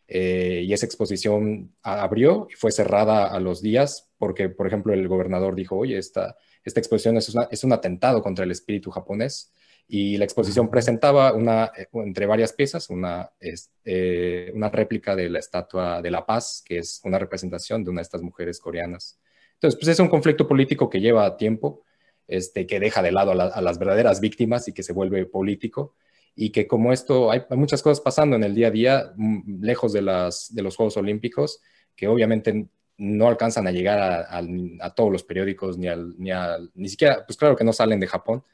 Eh, 0.08 0.62
y 0.64 0.72
esa 0.72 0.86
exposición 0.86 1.74
abrió 1.82 2.46
y 2.50 2.54
fue 2.54 2.70
cerrada 2.70 3.26
a 3.26 3.40
los 3.40 3.60
días 3.60 4.10
porque, 4.18 4.48
por 4.48 4.66
ejemplo, 4.66 4.92
el 4.94 5.08
gobernador 5.08 5.54
dijo, 5.54 5.76
oye, 5.76 5.98
esta, 5.98 6.36
esta 6.64 6.80
exposición 6.80 7.16
es, 7.16 7.34
es 7.50 7.64
un 7.64 7.72
atentado 7.72 8.22
contra 8.22 8.44
el 8.44 8.50
espíritu 8.50 8.90
japonés 8.90 9.52
y 9.88 10.16
la 10.16 10.24
exposición 10.24 10.68
presentaba 10.70 11.32
una, 11.32 11.70
eh, 11.76 11.86
entre 11.92 12.26
varias 12.26 12.52
piezas, 12.52 12.90
una, 12.90 13.30
eh, 13.40 14.50
una 14.54 14.68
réplica 14.68 15.14
de 15.14 15.30
la 15.30 15.38
estatua 15.38 16.02
de 16.02 16.10
la 16.10 16.26
paz, 16.26 16.62
que 16.64 16.78
es 16.78 17.00
una 17.04 17.18
representación 17.18 17.84
de 17.84 17.90
una 17.90 18.00
de 18.00 18.04
estas 18.04 18.22
mujeres 18.22 18.58
coreanas. 18.58 19.18
Entonces, 19.54 19.78
pues 19.78 19.88
es 19.88 20.00
un 20.00 20.08
conflicto 20.08 20.48
político 20.48 20.90
que 20.90 21.00
lleva 21.00 21.36
tiempo, 21.36 21.84
este, 22.26 22.66
que 22.66 22.80
deja 22.80 23.02
de 23.02 23.12
lado 23.12 23.32
a, 23.32 23.60
las 23.60 23.78
verdaderas 23.78 24.20
víctimas 24.20 24.66
y 24.66 24.72
que 24.72 24.82
se 24.82 24.92
vuelve 24.92 25.24
político, 25.26 25.94
y 26.38 26.50
que 26.50 26.66
como 26.68 26.92
esto, 26.92 27.30
hay, 27.30 27.42
muchas 27.50 27.82
cosas 27.82 28.00
pasando 28.00 28.36
en 28.36 28.44
el 28.44 28.54
día 28.54 28.68
a 28.68 28.70
día, 28.70 29.12
mm, 29.16 29.62
lejos 29.64 29.94
de, 29.94 30.02
las, 30.02 30.54
de 30.54 30.62
los 30.62 30.76
Juegos 30.76 30.98
Olímpicos, 30.98 31.62
que 31.96 32.06
obviamente 32.06 32.68
no 32.98 33.26
alcanzan 33.26 33.66
a 33.66 33.72
llegar 33.72 33.98
a, 33.98 34.38
a 34.80 34.94
todos 34.94 35.10
los 35.10 35.24
periódicos, 35.24 35.78
ni, 35.78 35.88
al, 35.88 36.14
ni, 36.18 36.30
al, 36.30 36.70
ni 36.74 36.90
siquiera, 36.90 37.24
pues 37.26 37.38
claro 37.38 37.56
que 37.56 37.64
no 37.64 37.72
salen 37.72 38.00
de 38.00 38.06
Japón, 38.06 38.44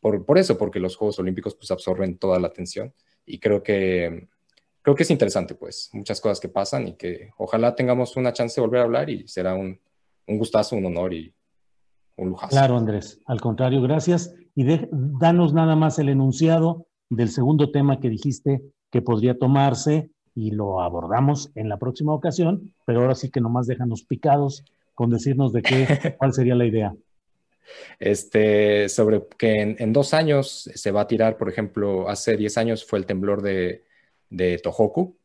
por, 0.00 0.24
por 0.24 0.38
eso, 0.38 0.56
porque 0.56 0.80
los 0.80 0.96
Juegos 0.96 1.18
Olímpicos 1.18 1.54
pues 1.54 1.70
absorben 1.70 2.18
toda 2.18 2.38
la 2.40 2.48
atención 2.48 2.94
y 3.26 3.38
creo 3.38 3.62
que, 3.62 4.28
creo 4.80 4.94
que 4.94 5.02
es 5.02 5.10
interesante 5.10 5.54
pues 5.54 5.90
muchas 5.92 6.20
cosas 6.22 6.40
que 6.40 6.48
pasan 6.48 6.88
y 6.88 6.94
que 6.94 7.30
ojalá 7.36 7.74
tengamos 7.74 8.16
una 8.16 8.32
chance 8.32 8.58
de 8.58 8.66
volver 8.66 8.80
a 8.80 8.84
hablar 8.84 9.10
y 9.10 9.28
será 9.28 9.54
un, 9.54 9.78
un 10.26 10.38
gustazo, 10.38 10.76
un 10.76 10.86
honor 10.86 11.12
y 11.12 11.34
un 12.16 12.30
lujazo. 12.30 12.50
Claro, 12.50 12.78
Andrés, 12.78 13.20
al 13.26 13.40
contrario, 13.40 13.82
gracias. 13.82 14.34
Y 14.54 14.64
danos 14.90 15.52
nada 15.52 15.76
más 15.76 15.98
el 15.98 16.08
enunciado 16.08 16.87
del 17.10 17.30
segundo 17.30 17.70
tema 17.70 18.00
que 18.00 18.10
dijiste 18.10 18.62
que 18.90 19.02
podría 19.02 19.38
tomarse 19.38 20.10
y 20.34 20.52
lo 20.52 20.80
abordamos 20.80 21.50
en 21.54 21.68
la 21.68 21.78
próxima 21.78 22.12
ocasión, 22.12 22.74
pero 22.86 23.00
ahora 23.00 23.14
sí 23.14 23.30
que 23.30 23.40
nomás 23.40 23.66
déjanos 23.66 24.04
picados 24.04 24.64
con 24.94 25.10
decirnos 25.10 25.52
de 25.52 25.62
qué, 25.62 25.86
cuál 26.18 26.32
sería 26.32 26.54
la 26.54 26.66
idea 26.66 26.94
este, 27.98 28.88
sobre 28.88 29.22
que 29.38 29.60
en, 29.78 29.92
dos 29.92 30.14
años 30.14 30.70
se 30.74 30.90
va 30.90 31.02
a 31.02 31.06
tirar, 31.06 31.36
por 31.36 31.48
ejemplo, 31.48 32.08
hace 32.08 32.36
10 32.36 32.58
años 32.58 32.84
fue 32.84 32.98
el 32.98 33.06
temblor 33.06 33.42
de, 33.42 33.84
de 34.30 34.58
Tohoku 34.58 35.18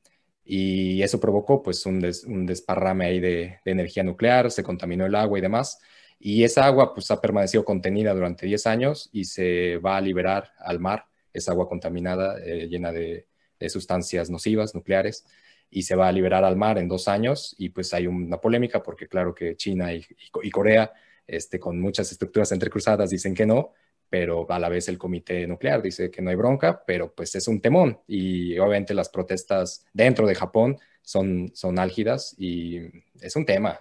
y 0.45 1.01
eso 1.01 1.19
provocó 1.19 1.63
pues 1.63 1.85
un, 1.85 1.99
desparrame 2.01 3.05
ahí 3.05 3.19
de, 3.19 3.59
energía 3.65 4.03
nuclear, 4.03 4.51
se 4.51 4.63
contaminó 4.63 5.05
el 5.05 5.15
agua 5.15 5.37
y 5.37 5.41
demás. 5.41 5.79
Y 6.19 6.43
esa 6.43 6.65
agua 6.65 6.93
pues 6.93 7.11
ha 7.11 7.19
permanecido 7.21 7.65
contenida 7.65 8.13
durante 8.13 8.45
10 8.45 8.67
años 8.67 9.09
y 9.11 9.25
se 9.25 9.77
va 9.77 9.97
a 9.97 10.01
liberar 10.01 10.51
al 10.59 10.79
mar, 10.79 11.05
esa 11.33 11.51
agua 11.51 11.67
contaminada 11.67 12.37
eh, 12.43 12.67
llena 12.67 12.91
de, 12.91 13.27
sustancias 13.69 14.29
nocivas 14.29 14.75
nucleares 14.75 15.25
y 15.69 15.83
se 15.83 15.95
va 15.95 16.09
a 16.09 16.11
liberar 16.11 16.43
al 16.43 16.57
mar 16.57 16.77
en 16.77 16.89
dos 16.89 17.07
años 17.07 17.55
y 17.57 17.69
pues 17.69 17.93
hay 17.93 18.07
una 18.07 18.41
polémica 18.41 18.83
porque 18.83 19.07
claro 19.07 19.33
que 19.33 19.55
China 19.55 19.93
y 19.93 20.51
Corea 20.51 20.91
este, 21.27 21.59
con 21.59 21.79
muchas 21.79 22.11
estructuras 22.11 22.51
entrecruzadas 22.51 23.09
dicen 23.09 23.33
que 23.33 23.45
no, 23.45 23.71
pero 24.09 24.45
a 24.51 24.59
la 24.59 24.69
vez 24.69 24.89
el 24.89 24.97
comité 24.97 25.47
nuclear 25.47 25.81
dice 25.81 26.11
que 26.11 26.21
no 26.21 26.29
hay 26.29 26.35
bronca, 26.35 26.83
pero 26.85 27.13
pues 27.13 27.33
es 27.35 27.47
un 27.47 27.61
temón 27.61 27.99
y 28.07 28.57
obviamente 28.59 28.93
las 28.93 29.09
protestas 29.09 29.85
dentro 29.93 30.27
de 30.27 30.35
Japón 30.35 30.77
son, 31.01 31.51
son 31.53 31.79
álgidas 31.79 32.35
y 32.37 32.79
es 33.21 33.35
un 33.35 33.45
tema, 33.45 33.79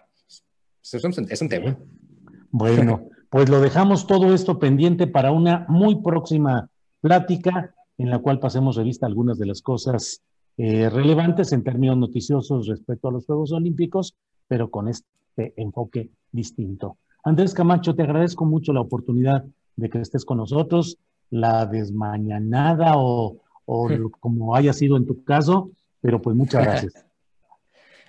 es 0.82 1.42
un, 1.42 1.48
tema. 1.48 1.78
Bueno, 2.50 3.08
pues 3.28 3.48
lo 3.48 3.60
dejamos 3.60 4.06
todo 4.06 4.34
esto 4.34 4.58
pendiente 4.58 5.06
para 5.06 5.32
una 5.32 5.66
muy 5.68 6.02
próxima 6.02 6.70
plática 7.02 7.74
en 7.98 8.08
la 8.08 8.20
cual 8.20 8.38
pasemos 8.38 8.76
revista 8.76 9.06
algunas 9.06 9.38
de 9.38 9.46
las 9.46 9.60
cosas 9.60 10.22
eh, 10.56 10.88
relevantes 10.88 11.52
en 11.52 11.62
términos 11.62 11.98
noticiosos 11.98 12.66
respecto 12.66 13.08
a 13.08 13.12
los 13.12 13.26
Juegos 13.26 13.52
Olímpicos, 13.52 14.14
pero 14.48 14.70
con 14.70 14.88
este 14.88 15.52
enfoque 15.56 16.08
distinto. 16.30 16.96
Andrés 17.24 17.52
Camacho, 17.52 17.94
te 17.94 18.02
agradezco 18.02 18.46
mucho 18.46 18.72
la 18.72 18.80
oportunidad 18.80 19.44
de 19.76 19.90
que 19.90 20.00
estés 20.00 20.24
con 20.24 20.38
nosotros, 20.38 20.96
la 21.30 21.66
desmañanada 21.66 22.94
o, 22.96 23.36
o 23.66 23.88
como 24.20 24.56
haya 24.56 24.72
sido 24.72 24.96
en 24.96 25.06
tu 25.06 25.22
caso, 25.24 25.70
pero 26.00 26.22
pues 26.22 26.34
muchas 26.36 26.64
gracias. 26.64 27.06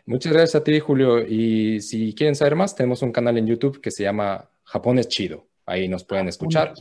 Muchas 0.06 0.34
gracias 0.34 0.56
a 0.56 0.64
ti, 0.64 0.80
Julio. 0.80 1.26
Y 1.26 1.80
si 1.80 2.14
quieren 2.14 2.36
saber 2.36 2.56
más, 2.56 2.76
tenemos 2.76 3.02
un 3.02 3.12
canal 3.12 3.38
en 3.38 3.48
YouTube 3.48 3.80
que 3.80 3.90
se 3.90 4.04
llama 4.04 4.50
Japón 4.64 5.00
es 5.00 5.08
chido. 5.08 5.46
Ahí 5.66 5.88
nos 5.88 6.04
pueden 6.04 6.28
escuchar. 6.28 6.74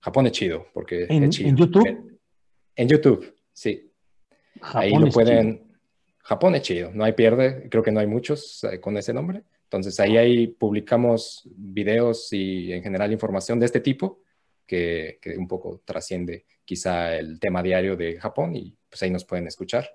Japón 0.00 0.26
es 0.26 0.32
chido, 0.32 0.66
porque 0.72 1.06
¿En, 1.08 1.24
es 1.24 1.30
chido. 1.30 1.48
¿En 1.48 1.56
YouTube? 1.56 2.20
En, 2.76 2.88
YouTube, 2.88 3.34
sí. 3.52 3.90
Ahí 4.60 4.92
lo 4.94 5.08
pueden. 5.08 5.66
Japón 6.18 6.54
es 6.54 6.62
chido, 6.62 6.90
no 6.92 7.04
hay 7.04 7.12
pierde, 7.12 7.68
creo 7.70 7.82
que 7.82 7.90
no 7.90 8.00
hay 8.00 8.06
muchos 8.06 8.62
eh, 8.64 8.80
con 8.80 8.96
ese 8.96 9.14
nombre. 9.14 9.42
Entonces 9.64 9.98
ahí, 10.00 10.16
ahí 10.16 10.46
publicamos 10.46 11.48
videos 11.56 12.32
y 12.32 12.72
en 12.72 12.82
general 12.82 13.12
información 13.12 13.58
de 13.60 13.66
este 13.66 13.80
tipo 13.80 14.22
que, 14.66 15.18
que, 15.20 15.36
un 15.36 15.48
poco 15.48 15.82
trasciende 15.84 16.46
quizá 16.64 17.16
el 17.16 17.40
tema 17.40 17.62
diario 17.62 17.96
de 17.96 18.18
Japón 18.18 18.54
y 18.56 18.76
pues 18.88 19.02
ahí 19.02 19.10
nos 19.10 19.24
pueden 19.24 19.46
escuchar. 19.46 19.88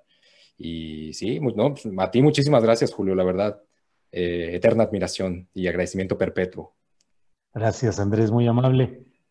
Y 0.57 1.13
sí, 1.13 1.39
no, 1.39 1.73
pues, 1.73 1.87
a 1.97 2.11
ti 2.11 2.21
muchísimas 2.21 2.63
gracias, 2.63 2.93
Julio, 2.93 3.15
la 3.15 3.23
verdad. 3.23 3.61
Eh, 4.11 4.55
eterna 4.55 4.83
admiración 4.83 5.49
y 5.53 5.67
agradecimiento 5.67 6.17
perpetuo. 6.17 6.75
Gracias, 7.53 7.99
Andrés, 7.99 8.29
muy 8.29 8.47
amable. 8.47 9.03